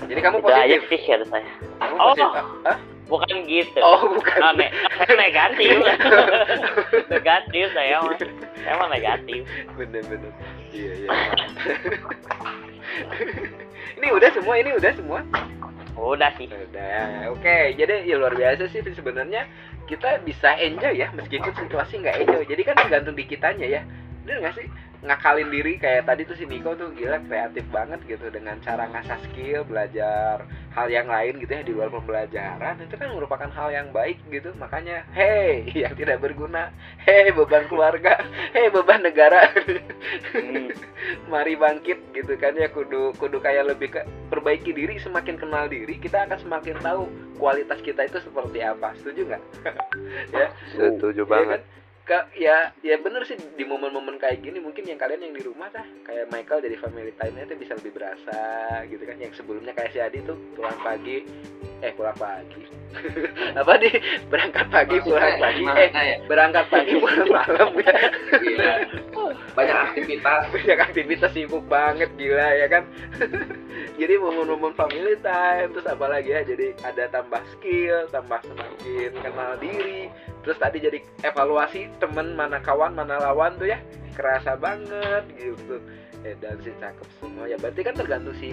Jadi 0.00 0.18
kamu 0.18 0.38
itu 0.38 0.48
aja 0.48 0.64
positif. 0.76 0.88
sih 0.88 0.98
share 1.02 1.24
saya 1.26 1.44
Kamu 1.76 1.94
Oh. 1.94 2.04
positif. 2.08 2.32
Hah? 2.64 2.76
bukan 3.04 3.34
gitu 3.44 3.78
Oh, 3.80 4.00
bukan. 4.08 4.38
Ah, 4.38 4.52
ne- 4.54 4.72
saya 4.96 5.12
negatif 5.12 5.68
negatif 7.12 7.64
saya 7.72 8.00
mah 8.00 8.16
saya 8.56 8.74
mah 8.76 8.88
negatif 8.88 9.40
Bener-bener. 9.74 10.32
Iya, 10.70 10.92
iya. 10.96 11.08
ini 13.98 14.06
udah 14.08 14.30
semua, 14.30 14.54
ini 14.56 14.70
udah 14.72 14.92
semua. 14.94 15.20
udah 15.92 16.30
sih 16.32 16.46
Udah, 16.46 17.28
oke. 17.28 17.56
Jadi 17.74 17.92
ya 18.04 18.14
luar 18.16 18.32
biasa 18.32 18.68
sih 18.68 18.80
sebenarnya 18.86 19.44
kita 19.84 20.22
bisa 20.22 20.54
enjoy 20.56 20.94
ya 20.94 21.10
meskipun 21.12 21.52
situasi 21.52 21.98
nggak 21.98 22.24
enjoy. 22.24 22.42
Jadi 22.46 22.62
kan 22.62 22.74
tergantung 22.78 23.12
di 23.12 23.26
kitanya 23.26 23.66
ya. 23.68 23.80
Bener 24.22 24.40
nggak 24.40 24.54
sih? 24.54 24.66
Ngakalin 25.00 25.48
diri 25.48 25.80
kayak 25.80 26.04
tadi 26.04 26.28
tuh 26.28 26.36
si 26.36 26.44
Miko 26.44 26.76
tuh 26.76 26.92
gila 26.92 27.16
kreatif 27.24 27.64
banget 27.72 28.00
gitu 28.04 28.28
dengan 28.28 28.60
cara 28.60 28.84
ngasah 28.84 29.16
skill, 29.30 29.64
belajar 29.64 30.44
hal 30.76 30.86
yang 30.92 31.08
lain 31.08 31.40
gitu 31.40 31.50
ya 31.50 31.62
di 31.64 31.72
luar 31.72 31.88
pembelajaran 31.88 32.78
itu 32.84 32.94
kan 33.00 33.08
merupakan 33.16 33.48
hal 33.48 33.72
yang 33.72 33.88
baik 33.90 34.20
gitu. 34.28 34.52
Makanya 34.60 35.08
hey 35.16 35.64
yang 35.88 35.96
tidak 35.96 36.20
berguna, 36.20 36.68
hey 37.00 37.32
beban 37.32 37.64
keluarga, 37.72 38.20
hey 38.54 38.68
beban 38.68 39.00
negara. 39.00 39.48
Hmm. 40.36 40.68
mari 41.32 41.56
bangkit 41.56 42.12
gitu 42.12 42.36
kan 42.36 42.54
ya 42.54 42.68
kudu 42.68 43.16
kudu 43.16 43.40
kayak 43.40 43.72
lebih 43.72 43.88
ke 43.94 44.02
perbaiki 44.28 44.70
diri 44.74 45.00
semakin 45.00 45.40
kenal 45.40 45.66
diri 45.66 45.96
kita 45.96 46.28
akan 46.28 46.38
semakin 46.38 46.76
tahu 46.84 47.08
kualitas 47.40 47.80
kita 47.80 48.04
itu 48.04 48.20
seperti 48.20 48.60
apa 48.60 48.92
setuju 49.00 49.32
nggak 49.32 49.42
ya 50.34 50.46
Setuju 50.76 51.24
Iya 51.24 51.30
banget. 51.30 51.60
kan? 51.64 51.79
Ya 52.34 52.74
ya 52.82 52.96
bener 52.98 53.22
sih 53.22 53.38
di 53.54 53.62
momen-momen 53.62 54.18
kayak 54.18 54.42
gini 54.42 54.58
mungkin 54.58 54.82
yang 54.82 54.98
kalian 54.98 55.30
yang 55.30 55.34
di 55.38 55.46
rumah 55.46 55.70
tah 55.70 55.86
kayak 56.02 56.26
Michael 56.34 56.58
jadi 56.66 56.76
family 56.82 57.14
time-nya 57.14 57.46
itu 57.46 57.54
bisa 57.54 57.78
lebih 57.78 57.94
berasa 57.94 58.40
gitu 58.90 59.02
kan 59.06 59.16
yang 59.22 59.30
sebelumnya 59.30 59.70
kayak 59.70 59.94
si 59.94 60.02
Adi 60.02 60.18
tuh 60.26 60.34
pulang 60.58 60.74
pagi 60.82 61.22
eh 61.80 61.92
pulang 61.96 62.16
pagi 62.18 62.66
apa 63.60 63.72
di 63.78 63.88
berangkat 64.28 64.66
pagi 64.68 64.96
pulang 65.00 65.38
pagi 65.38 65.64
eh 65.64 65.88
ya? 65.94 66.16
berangkat 66.26 66.66
pagi 66.68 66.92
pulang 66.98 67.28
malam 67.36 67.70
ya 67.78 67.94
Gila. 68.40 68.74
Banyak 69.50 69.76
aktivitas. 69.92 70.42
banyak 70.54 70.78
aktivitas 70.78 71.30
sibuk 71.34 71.64
banget 71.70 72.10
gila 72.18 72.48
ya 72.58 72.66
kan 72.66 72.84
jadi 74.00 74.14
momen-momen 74.18 74.74
family 74.74 75.14
time 75.22 75.70
terus 75.72 75.86
apa 75.86 76.06
lagi 76.10 76.34
ya 76.34 76.42
jadi 76.42 76.74
ada 76.82 77.06
tambah 77.14 77.42
skill 77.56 78.10
tambah 78.10 78.40
semakin 78.44 79.10
kenal 79.22 79.54
diri 79.62 80.10
terus 80.42 80.58
tadi 80.60 80.80
jadi 80.80 80.98
evaluasi 81.24 81.90
temen 82.00 82.36
mana 82.36 82.58
kawan 82.60 82.96
mana 82.96 83.20
lawan 83.20 83.56
tuh 83.60 83.68
ya. 83.68 83.78
Kerasa 84.16 84.58
banget 84.58 85.24
gitu. 85.38 85.80
Eh 86.20 86.36
dan 86.36 86.60
si 86.60 86.68
cakep 86.76 87.08
semua 87.20 87.48
ya. 87.48 87.56
Berarti 87.56 87.80
kan 87.80 87.96
tergantung 87.96 88.36
si 88.36 88.50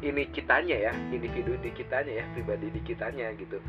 ini 0.00 0.24
kitanya 0.32 0.90
ya. 0.90 0.92
Individu 1.12 1.58
di 1.60 1.68
kitanya 1.74 2.22
ya. 2.22 2.24
Pribadi 2.32 2.72
di 2.72 2.80
kitanya 2.80 3.32
gitu. 3.36 3.60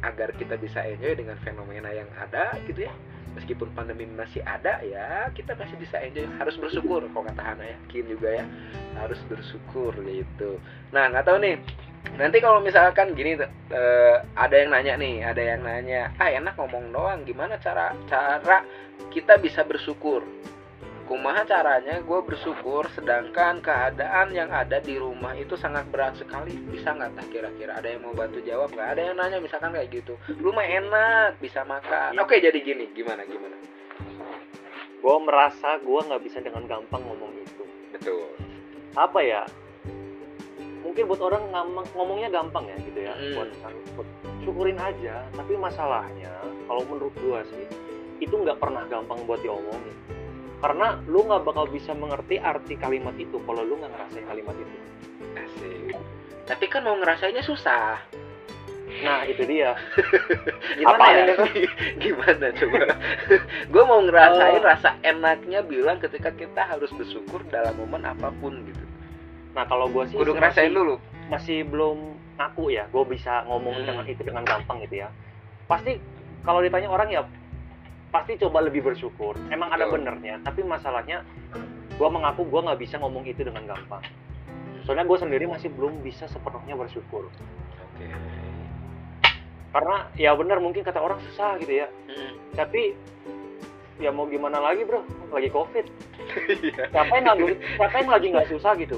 Agar 0.00 0.32
kita 0.38 0.56
bisa 0.56 0.80
enjoy 0.80 1.12
dengan 1.18 1.36
fenomena 1.44 1.92
yang 1.92 2.08
ada 2.16 2.56
gitu 2.64 2.88
ya. 2.88 2.92
Meskipun 3.32 3.72
pandemi 3.72 4.04
masih 4.04 4.44
ada 4.44 4.84
ya 4.84 5.28
kita 5.32 5.56
masih 5.56 5.76
bisa 5.76 6.00
enjoy. 6.00 6.24
Harus 6.40 6.56
bersyukur 6.56 7.04
kalau 7.12 7.24
kata 7.28 7.42
Hana 7.42 7.64
ya. 7.64 7.76
Kin 7.92 8.08
juga 8.08 8.40
ya. 8.40 8.44
Harus 8.96 9.20
bersyukur 9.28 9.92
gitu. 10.04 10.56
Nah 10.94 11.12
nggak 11.12 11.28
tahu 11.28 11.40
nih 11.40 11.60
nanti 12.18 12.38
kalau 12.44 12.60
misalkan 12.60 13.16
gini 13.16 13.38
eh, 13.72 14.16
ada 14.36 14.54
yang 14.54 14.70
nanya 14.74 14.94
nih 15.00 15.24
ada 15.24 15.42
yang 15.42 15.64
nanya 15.64 16.12
ah 16.20 16.28
enak 16.28 16.54
ngomong 16.60 16.92
doang 16.92 17.24
gimana 17.24 17.56
cara 17.56 17.96
cara 18.10 18.66
kita 19.12 19.36
bisa 19.40 19.60
bersyukur? 19.66 20.24
Kumaha 21.02 21.44
caranya 21.44 22.00
gue 22.00 22.20
bersyukur 22.24 22.88
sedangkan 22.96 23.60
keadaan 23.60 24.32
yang 24.32 24.48
ada 24.48 24.80
di 24.80 24.96
rumah 24.96 25.36
itu 25.36 25.58
sangat 25.58 25.84
berat 25.92 26.16
sekali. 26.16 26.56
Bisa 26.72 26.94
nggak 26.94 27.18
tah 27.18 27.26
kira-kira? 27.28 27.76
Ada 27.76 27.92
yang 27.92 28.06
mau 28.06 28.16
bantu 28.16 28.40
jawab 28.40 28.72
nggak? 28.72 28.88
Ada 28.96 29.00
yang 29.10 29.16
nanya 29.20 29.38
misalkan 29.42 29.76
kayak 29.76 29.92
gitu. 29.92 30.14
Rumah 30.40 30.64
enak 30.64 31.30
bisa 31.42 31.66
makan. 31.68 32.16
Oke 32.16 32.40
jadi 32.40 32.56
gini 32.62 32.88
gimana 32.96 33.28
gimana? 33.28 33.58
Gue 35.02 35.16
merasa 35.26 35.76
gue 35.82 36.00
nggak 36.00 36.22
bisa 36.22 36.38
dengan 36.40 36.64
gampang 36.70 37.02
ngomong 37.02 37.34
itu. 37.44 37.64
betul. 37.92 38.32
Apa 38.96 39.20
ya? 39.20 39.42
Mungkin 40.92 41.08
buat 41.08 41.22
orang 41.24 41.42
ngomong, 41.48 41.86
ngomongnya 41.96 42.28
gampang 42.28 42.68
ya 42.68 42.76
gitu 42.84 43.00
ya. 43.00 43.16
Hmm. 43.16 43.32
Buat, 43.32 43.48
buat 43.96 44.08
syukurin 44.44 44.76
aja. 44.76 45.24
Tapi 45.32 45.56
masalahnya, 45.56 46.32
kalau 46.68 46.84
menurut 46.84 47.16
gue 47.16 47.40
sih, 47.48 47.64
itu 48.20 48.34
nggak 48.36 48.60
pernah 48.60 48.84
gampang 48.92 49.24
buat 49.24 49.40
diomongin. 49.40 49.96
Karena 50.60 51.00
lu 51.08 51.24
nggak 51.24 51.48
bakal 51.48 51.64
bisa 51.66 51.96
mengerti 51.96 52.36
arti 52.36 52.76
kalimat 52.76 53.16
itu 53.16 53.40
kalau 53.48 53.64
lu 53.64 53.80
nggak 53.80 53.88
ngerasain 53.88 54.28
kalimat 54.28 54.52
itu. 54.54 54.76
Asik. 55.32 55.96
tapi 56.44 56.66
kan 56.66 56.82
mau 56.82 56.98
ngerasainnya 56.98 57.46
susah 57.46 57.96
nah 59.00 59.24
itu 59.24 59.46
dia 59.48 59.72
gimana 60.82 60.98
Apaan 60.98 61.14
ya 61.16 61.24
itu? 61.32 61.44
gimana 62.04 62.46
coba 62.52 62.80
gue 63.72 63.82
mau 63.86 64.00
ngerasain 64.04 64.60
Oh. 64.60 64.66
rasa 64.66 64.90
enaknya 65.00 65.64
bilang 65.64 65.96
ketika 65.96 66.28
kita 66.34 66.68
harus 66.68 66.92
bersyukur 66.92 67.40
dalam 67.48 67.72
momen 67.80 68.04
apa 68.04 68.28
pun 68.42 68.60
gitu 68.68 68.82
nah 69.52 69.64
kalau 69.64 69.86
gue 69.86 70.04
sih 70.06 70.16
kudu 70.16 70.32
masih- 70.32 70.38
ngerasain 70.38 70.72
dulu 70.72 70.94
masih 71.28 71.58
belum 71.64 71.98
ngaku 72.34 72.64
ya 72.70 72.84
gue 72.88 73.04
bisa 73.06 73.44
ngomong 73.44 73.76
Hmm. 73.76 73.86
dengan 73.86 74.04
itu 74.06 74.22
dengan 74.22 74.42
gampang 74.42 74.80
gitu 74.80 74.94
ya. 74.98 75.08
Pasti 75.64 76.00
kalau 76.42 76.58
ditanya 76.58 76.88
orang 76.88 77.08
ya 77.08 77.22
pasti 78.08 78.36
coba 78.36 78.60
lebih 78.60 78.80
bersyukur. 78.82 79.36
Emang 79.48 79.68
ada 79.68 79.84
Betul. 79.84 80.00
benernya 80.00 80.40
tapi 80.40 80.60
masalahnya 80.62 81.20
gue 81.92 82.08
mengaku 82.08 82.44
gue 82.44 82.60
nggak 82.62 82.80
bisa 82.80 82.96
ngomong 82.96 83.24
itu 83.24 83.40
dengan 83.40 83.64
gampang. 83.66 84.00
Soalnya 84.82 85.04
gue 85.04 85.14
sendiri 85.16 85.44
masih 85.46 85.70
belum 85.70 86.00
bisa 86.00 86.26
sepenuhnya 86.26 86.74
bersyukur. 86.74 87.28
Oke. 87.28 88.06
Karena 89.72 90.04
ya 90.14 90.32
bener 90.32 90.58
mungkin 90.58 90.82
kata 90.82 90.98
orang 90.98 91.20
susah 91.22 91.56
gitu 91.58 91.78
ya. 91.78 91.88
Hmm. 92.08 92.32
tapi 92.52 92.92
ya 93.96 94.10
mau 94.10 94.26
gimana 94.26 94.60
lagi 94.60 94.84
bro? 94.84 95.00
Lagi 95.30 95.48
covid. 95.48 95.86
Iya, 96.32 96.88
siapa 96.88 97.12
yang 97.12 97.24
nggak 97.26 97.38
siapa 97.76 97.96
yang 97.98 98.08
lagi 98.08 98.26
nggak 98.30 98.48
susah 98.48 98.72
gitu 98.74 98.96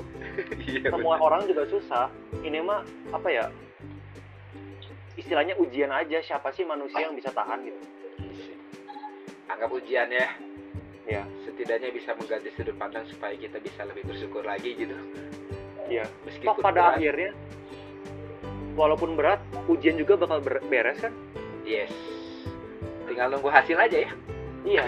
iya 0.66 0.88
semua 0.90 1.16
orang 1.20 1.46
juga 1.46 1.64
susah. 1.70 2.06
Ini 2.44 2.60
mah 2.60 2.82
apa 3.14 3.28
ya 3.30 3.44
istilahnya 5.14 5.54
ujian 5.62 5.94
aja 5.94 6.18
siapa 6.20 6.50
sih 6.52 6.66
manusia 6.66 7.06
yang 7.06 7.14
bisa 7.14 7.30
tahan 7.30 7.62
gitu. 7.64 7.80
Anggap 9.48 9.70
ujian 9.70 10.08
ya. 10.10 10.28
Ya 11.04 11.22
setidaknya 11.44 11.92
bisa 11.92 12.16
mengganti 12.16 12.48
sudut 12.56 12.76
pandang 12.80 13.04
supaya 13.12 13.36
kita 13.36 13.60
bisa 13.60 13.84
lebih 13.84 14.08
bersyukur 14.08 14.42
lagi 14.42 14.74
gitu. 14.74 14.96
Iya. 15.84 16.08
meskipun 16.24 16.48
Toh 16.48 16.64
pada 16.64 16.80
berat, 16.80 16.96
akhirnya 16.96 17.30
walaupun 18.72 19.10
berat 19.20 19.40
ujian 19.68 20.00
juga 20.00 20.16
bakal 20.16 20.40
ber- 20.40 20.64
beres 20.66 20.96
kan? 20.98 21.12
Yes. 21.68 21.92
Tinggal 23.04 23.36
nunggu 23.36 23.52
hasil 23.52 23.76
aja 23.76 24.08
ya. 24.08 24.10
Iya. 24.64 24.82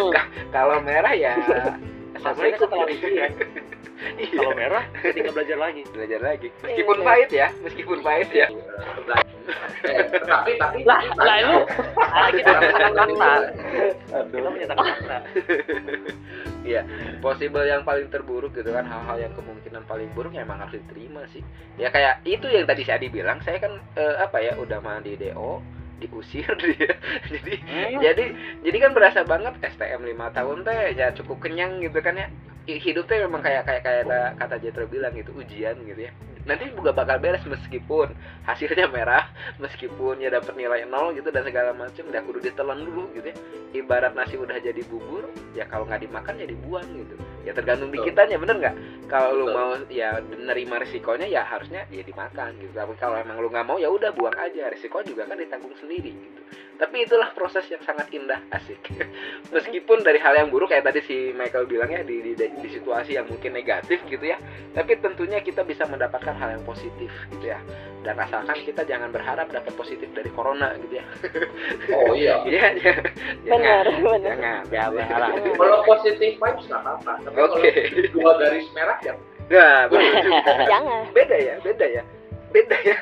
Kalau 0.54 0.78
merah 0.86 1.12
ya 1.18 1.34
hasilnya 2.26 2.58
setelah 2.58 2.86
ujian 2.88 3.32
kalau 4.36 4.52
merah 4.52 4.84
tinggal 5.00 5.32
belajar 5.32 5.58
lagi. 5.58 5.82
Belajar 5.90 6.20
lagi. 6.20 6.48
Meskipun 6.62 6.96
Iya. 7.00 7.06
pahit 7.06 7.30
ya 7.32 7.48
meskipun 7.64 7.98
pahit 8.04 8.30
ya. 8.32 8.46
Tapi 10.26 10.52
tapi 10.58 10.80
lah 10.84 11.00
lah 11.16 11.36
lu. 11.46 11.58
Ah, 11.96 12.28
kita 12.32 12.50
menyatakan 12.58 13.08
fakta 13.16 13.50
kita 14.32 14.48
menyatakan 14.48 14.84
fakta 14.84 15.18
possible 17.22 17.64
yang 17.64 17.82
paling 17.86 18.08
terburuk 18.10 18.52
gitu 18.54 18.74
kan 18.74 18.84
hal-hal 18.86 19.16
yang 19.18 19.32
kemungkinan 19.34 19.82
paling 19.86 20.10
buruk 20.14 20.34
ya 20.34 20.42
emang 20.42 20.60
harus 20.60 20.76
diterima 20.76 21.24
sih. 21.30 21.42
Ya 21.78 21.88
kayak 21.90 22.22
itu 22.26 22.46
yang 22.50 22.66
tadi 22.66 22.82
si 22.84 22.90
Adi 22.90 23.08
bilang 23.08 23.40
saya 23.42 23.62
kan 23.62 23.78
eh, 23.96 24.16
apa 24.18 24.38
ya 24.42 24.58
udah 24.58 24.78
mandi 24.82 25.14
DO 25.16 25.62
diusir 25.98 26.48
dia. 26.62 26.92
Jadi 27.30 27.54
Hmm. 27.66 28.00
jadi 28.02 28.24
jadi 28.62 28.78
kan 28.82 28.92
berasa 28.92 29.20
banget 29.24 29.56
STM 29.62 30.04
lima 30.04 30.30
tahun 30.32 30.62
teh 30.62 30.94
ya 30.96 31.12
cukup 31.16 31.44
kenyang 31.44 31.80
gitu 31.80 31.98
kan 32.00 32.16
ya. 32.16 32.28
Hidup 32.66 33.06
teh 33.06 33.22
memang 33.22 33.46
kayak 33.46 33.62
kayak 33.64 33.82
kayak 33.86 34.00
ada 34.10 34.20
kata 34.34 34.58
Jetro 34.58 34.84
bilang 34.90 35.14
gitu 35.14 35.30
ujian 35.34 35.78
gitu 35.86 36.10
ya. 36.10 36.12
Nanti 36.46 36.70
juga 36.70 36.94
bakal 36.94 37.18
beres 37.18 37.42
meskipun 37.42 38.14
hasilnya 38.46 38.86
merah 38.90 39.26
meskipun 39.58 40.22
ya 40.22 40.30
dapat 40.30 40.54
nilai 40.54 40.86
nol 40.86 41.10
gitu 41.14 41.30
dan 41.34 41.42
segala 41.42 41.74
macam 41.74 42.06
udah 42.06 42.22
kudu 42.22 42.38
ditelan 42.42 42.86
dulu 42.86 43.10
gitu 43.14 43.30
ya. 43.30 43.36
Ibarat 43.74 44.14
nasi 44.14 44.38
udah 44.38 44.58
jadi 44.58 44.82
bubur 44.86 45.26
ya 45.58 45.66
kalau 45.66 45.86
nggak 45.86 46.06
dimakan 46.06 46.38
ya 46.38 46.46
dibuang 46.46 46.86
gitu 46.94 47.16
ya 47.46 47.54
tergantung 47.54 47.94
di 47.94 48.02
Betul. 48.02 48.10
kitanya 48.10 48.36
bener 48.42 48.56
nggak? 48.58 48.74
Kalau 49.06 49.30
lu 49.38 49.46
mau 49.54 49.78
ya 49.86 50.18
nerima 50.34 50.82
risikonya 50.82 51.30
ya 51.30 51.46
harusnya 51.46 51.86
ya 51.94 52.02
dimakan 52.02 52.58
gitu. 52.58 52.74
Tapi 52.74 52.98
kalau 52.98 53.14
emang 53.14 53.38
lu 53.38 53.46
nggak 53.46 53.62
mau 53.62 53.78
ya 53.78 53.86
udah 53.86 54.10
buang 54.18 54.34
aja. 54.34 54.66
Risiko 54.66 54.98
juga 55.06 55.30
kan 55.30 55.38
ditanggung 55.38 55.78
sendiri 55.78 56.10
gitu. 56.10 56.40
Tapi 56.76 57.08
itulah 57.08 57.32
proses 57.32 57.64
yang 57.70 57.80
sangat 57.86 58.10
indah 58.10 58.42
asik. 58.58 58.82
Meskipun 59.54 60.02
dari 60.02 60.18
hal 60.18 60.34
yang 60.34 60.50
buruk 60.50 60.74
kayak 60.74 60.90
tadi 60.90 61.00
si 61.06 61.30
Michael 61.32 61.70
bilang 61.70 61.88
ya 61.94 62.02
di, 62.02 62.20
di, 62.20 62.32
di 62.34 62.68
situasi 62.68 63.14
yang 63.14 63.30
mungkin 63.30 63.54
negatif 63.54 64.02
gitu 64.10 64.26
ya. 64.26 64.36
Tapi 64.74 64.98
tentunya 64.98 65.38
kita 65.40 65.62
bisa 65.62 65.86
mendapatkan 65.86 66.34
hal 66.34 66.58
yang 66.58 66.64
positif 66.66 67.08
gitu 67.30 67.46
ya. 67.54 67.62
Dan 68.02 68.18
asalkan 68.22 68.58
kita 68.62 68.86
jangan 68.86 69.10
berharap 69.10 69.50
dapat 69.50 69.72
positif 69.74 70.10
dari 70.12 70.30
corona 70.34 70.74
gitu 70.82 70.98
ya. 70.98 71.06
Oh 71.96 72.12
iya. 72.12 72.42
Iya, 72.46 72.66
iya. 72.78 72.94
benar 73.42 73.84
Jangan, 73.86 74.02
benar. 74.02 74.20
jangan. 74.22 74.62
Ya, 74.70 74.84
berharap. 74.90 75.30
kalau 75.58 75.78
positif 75.86 76.38
vibes 76.38 76.64
nggak 76.66 76.82
apa-apa 76.82 77.12
Oke. 77.36 77.68
kalau 77.68 78.12
dua 78.12 78.32
garis 78.38 78.66
merah 78.72 78.98
ya 79.00 79.14
Nah, 79.46 79.86
jangan 80.70 81.06
beda 81.14 81.36
ya, 81.36 81.54
beda 81.62 81.86
ya, 81.86 82.02
beda 82.50 82.76
ya. 82.82 82.98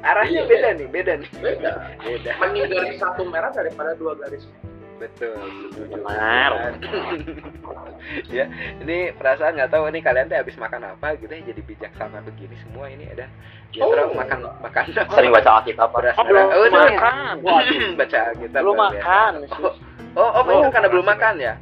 Arahnya 0.00 0.40
Iya, 0.40 0.48
beda 0.48 0.68
nih, 0.72 0.86
beda 0.88 1.12
nih. 1.18 1.28
beda 1.36 1.72
Beda. 2.00 2.30
mending 2.40 2.64
garis 2.66 2.96
satu 2.96 3.22
merah 3.24 3.50
daripada 3.50 3.92
dua 3.94 4.16
garis. 4.16 4.48
Betul. 4.96 5.34
setuju. 5.68 5.98
Benar. 5.98 6.78
ya, 8.30 8.44
ini 8.78 9.10
perasaan 9.10 9.52
nggak 9.52 9.68
tahu 9.68 9.90
nih 9.90 10.00
kalian 10.00 10.30
teh 10.30 10.38
habis 10.38 10.54
makan 10.54 10.80
apa 10.86 11.18
gitu 11.18 11.28
ya 11.28 11.42
jadi 11.44 11.60
bijaksana 11.60 12.22
begini 12.22 12.54
semua 12.62 12.86
ini 12.86 13.10
ada. 13.10 13.26
Ya 13.72 13.82
Oh. 13.82 13.90
terus 13.90 14.12
makan 14.12 14.38
makan? 14.60 14.84
Sering 15.10 15.28
baca 15.28 15.50
Alkitab 15.58 15.90
beras 15.90 16.14
Oh, 16.14 16.22
merah. 16.22 16.44
belum 16.44 16.48
Oh, 16.48 16.64
ini 16.64 16.78
makan. 16.78 17.34
baca 17.96 18.20
kita 18.32 18.56
Belum 18.60 18.76
makan. 18.76 19.32
Oh, 20.12 20.28
oh, 20.30 20.40
oh, 20.40 20.70
karena 20.70 20.88
belum 20.88 21.04
makan 21.04 21.34
ya. 21.36 21.54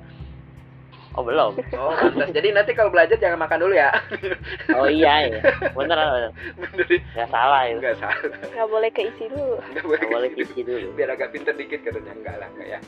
Oh 1.19 1.23
belum. 1.27 1.59
Oh, 1.81 1.97
pantas. 1.97 2.29
Jadi 2.31 2.53
nanti 2.53 2.77
kalau 2.77 2.93
belajar 2.93 3.17
jangan 3.17 3.41
makan 3.41 3.65
dulu 3.65 3.75
ya. 3.75 3.91
Oh 4.77 4.87
iya 4.87 5.33
ya. 5.33 5.41
Bener 5.79 5.97
bener. 5.97 6.31
Bener. 6.61 6.87
Nggak 7.17 7.29
salah 7.33 7.67
itu. 7.67 7.81
Enggak 7.81 7.97
salah. 7.99 8.21
nggak 8.31 8.69
boleh 8.69 8.91
keisi 8.93 9.25
dulu 9.33 9.57
Enggak 9.73 9.85
boleh. 9.89 9.99
Nggak 9.99 10.11
boleh 10.13 10.29
gitu. 10.31 10.39
kisi 10.45 10.61
dulu. 10.67 10.87
biar 10.95 11.09
agak 11.17 11.31
pinter 11.33 11.55
dikit 11.57 11.81
katanya 11.81 12.13
enggak 12.13 12.37
lah 12.37 12.49
enggak 12.53 12.69
ya 12.69 12.79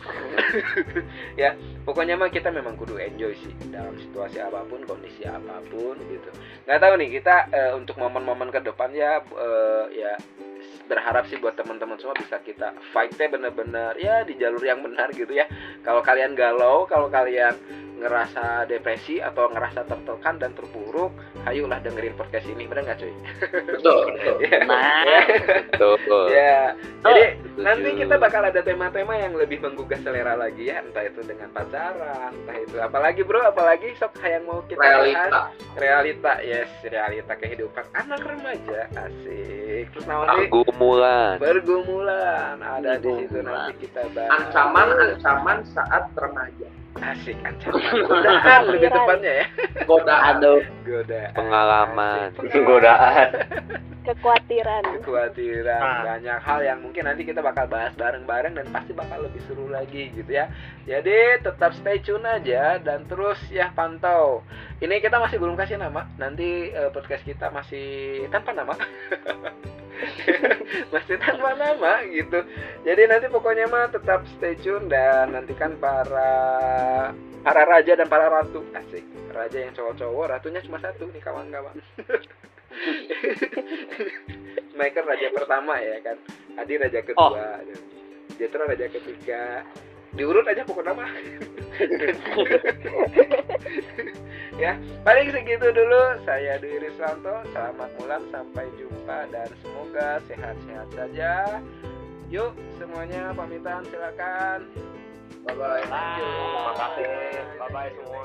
ya 1.42 1.50
pokoknya 1.88 2.14
mah 2.18 2.28
kita 2.28 2.52
memang 2.52 2.76
kudu 2.76 3.00
enjoy 3.00 3.32
sih 3.40 3.52
dalam 3.72 3.96
situasi 3.96 4.42
apa 4.42 4.66
pun 4.68 4.84
kondisi 4.84 5.24
apa 5.24 5.64
pun 5.72 5.96
gitu 6.12 6.30
nggak 6.68 6.80
tahu 6.82 6.94
nih 7.00 7.08
kita 7.20 7.36
eh, 7.50 7.72
untuk 7.72 7.96
momen-momen 7.96 8.52
ke 8.52 8.60
depan 8.60 8.92
ya 8.92 9.22
eh, 9.22 9.84
ya 9.96 10.12
berharap 10.86 11.24
sih 11.30 11.40
buat 11.40 11.56
teman-teman 11.56 11.96
semua 11.96 12.12
bisa 12.18 12.36
kita 12.42 12.76
fightnya 12.92 13.32
bener-bener 13.32 13.96
ya 13.96 14.26
di 14.28 14.36
jalur 14.36 14.60
yang 14.60 14.84
benar 14.84 15.08
gitu 15.14 15.30
ya 15.32 15.48
kalau 15.86 16.04
kalian 16.04 16.36
galau 16.36 16.84
kalau 16.84 17.08
kalian 17.08 17.56
ngerasa 18.02 18.44
depresi 18.66 19.18
atau 19.18 19.46
ngerasa 19.48 19.86
tertekan 19.86 20.36
dan 20.36 20.50
terpuruk 20.52 21.14
ayolah 21.44 21.78
dengerin 21.78 22.12
podcast 22.12 22.44
ini 22.44 22.66
bener 22.66 22.82
nggak 22.84 22.98
cuy 22.98 23.14
betul 23.70 24.02
betul 24.14 24.36
Ya. 24.42 24.58
Nah. 24.66 25.24
Betul. 25.72 26.24
ya 26.28 26.74
jadi. 27.02 27.24
Nanti 27.52 27.94
kita 27.94 28.16
bakal 28.16 28.42
ada 28.42 28.58
tema-tema 28.58 29.12
yang 29.14 29.36
lebih 29.36 29.60
menggugah 29.60 30.00
selera 30.00 30.32
lagi 30.32 30.72
ya, 30.72 30.80
entah 30.80 31.04
itu 31.04 31.20
dengan 31.20 31.52
pacaran, 31.52 32.32
entah 32.32 32.56
itu 32.56 32.76
apalagi 32.80 33.20
bro, 33.20 33.44
apalagi 33.44 33.92
sok 34.00 34.16
yang 34.24 34.48
mau 34.48 34.64
kita 34.64 34.80
bahas. 34.80 35.04
realita 35.04 35.38
realita, 35.76 36.32
yes, 36.40 36.70
realita 36.82 37.34
kehidupan 37.36 37.84
anak 37.92 38.24
remaja, 38.24 38.88
asik. 38.96 39.84
Terus 39.92 40.04
namanya 40.06 40.32
Pergumulan. 40.42 41.34
pergumulan 41.36 42.56
ada 42.56 42.96
di 42.96 43.10
situ 43.20 43.38
nanti 43.42 43.72
kita 43.78 44.02
bahas. 44.10 44.30
ancaman 44.40 44.88
ancaman 44.96 45.58
saat 45.68 46.04
remaja 46.14 46.68
asik 47.00 47.36
ancaman, 47.40 47.82
godaan 48.04 48.60
lebih 48.68 48.90
tepatnya 48.92 49.32
ya, 49.32 49.46
godaan 49.88 50.34
Aduh. 50.38 50.60
godaan, 50.84 51.32
Pengalaman. 51.32 52.28
Asik. 52.36 52.62
godaan 52.66 53.28
kekhawatiran. 54.02 54.82
Kekhawatiran. 54.98 55.82
Ah. 55.82 56.02
banyak 56.14 56.38
hal 56.42 56.60
yang 56.62 56.78
mungkin 56.82 57.06
nanti 57.06 57.22
kita 57.22 57.38
bakal 57.38 57.70
bahas 57.70 57.94
bareng-bareng 57.94 58.58
dan 58.58 58.66
pasti 58.74 58.92
bakal 58.92 59.22
lebih 59.22 59.40
seru 59.46 59.70
lagi 59.70 60.10
gitu 60.12 60.26
ya. 60.26 60.50
Jadi 60.84 61.42
tetap 61.42 61.70
stay 61.78 62.02
tune 62.02 62.26
aja 62.26 62.82
dan 62.82 63.06
terus 63.06 63.38
ya 63.48 63.70
pantau. 63.72 64.42
Ini 64.82 64.98
kita 64.98 65.22
masih 65.22 65.38
belum 65.38 65.54
kasih 65.54 65.78
nama. 65.78 66.10
Nanti 66.18 66.74
eh, 66.74 66.90
podcast 66.90 67.22
kita 67.22 67.54
masih 67.54 68.26
tanpa 68.34 68.50
nama 68.52 68.74
masih 70.92 71.16
tanpa 71.20 71.54
nama 71.56 72.02
gitu. 72.08 72.44
Jadi 72.82 73.02
nanti 73.06 73.26
pokoknya 73.28 73.68
mah 73.68 73.92
tetap 73.92 74.24
stay 74.36 74.56
tune 74.58 74.88
dan 74.88 75.36
nantikan 75.36 75.76
para 75.78 76.32
para 77.44 77.62
raja 77.68 77.96
dan 77.96 78.08
para 78.08 78.28
ratu. 78.28 78.64
Asik. 78.72 79.04
Raja 79.32 79.64
yang 79.64 79.72
cowok-cowok 79.72 80.24
ratunya 80.28 80.60
cuma 80.64 80.78
satu 80.80 81.08
nih 81.08 81.22
kawan-kawan. 81.24 81.72
Michael 84.78 85.08
raja 85.08 85.26
pertama 85.32 85.80
ya 85.80 85.96
kan. 86.04 86.16
Adi 86.60 86.76
raja 86.76 87.00
kedua. 87.00 87.64
Jetro 88.36 88.64
raja 88.64 88.88
ketiga 88.88 89.64
diurut 90.16 90.44
aja 90.48 90.62
pokok 90.64 90.84
nama. 90.84 91.06
Ya 94.60 94.76
paling 95.02 95.32
segitu 95.32 95.72
dulu. 95.72 96.02
Saya 96.28 96.60
Dwi 96.60 96.76
Riswanto. 96.78 97.40
Selamat 97.50 97.90
mulan 97.96 98.22
sampai 98.28 98.68
jumpa 98.76 99.26
dan 99.32 99.48
semoga 99.64 100.20
sehat-sehat 100.28 100.88
saja. 100.92 101.58
Yuk 102.28 102.52
semuanya 102.76 103.32
pamitan 103.32 103.82
silakan. 103.88 104.68
Bye 105.42 105.56
bye 105.56 105.82
Yuk. 105.88 106.28
Terima 106.30 106.72
kasih. 106.78 107.10
Bye 107.58 107.70
bye. 107.72 107.90
semua. 107.96 108.24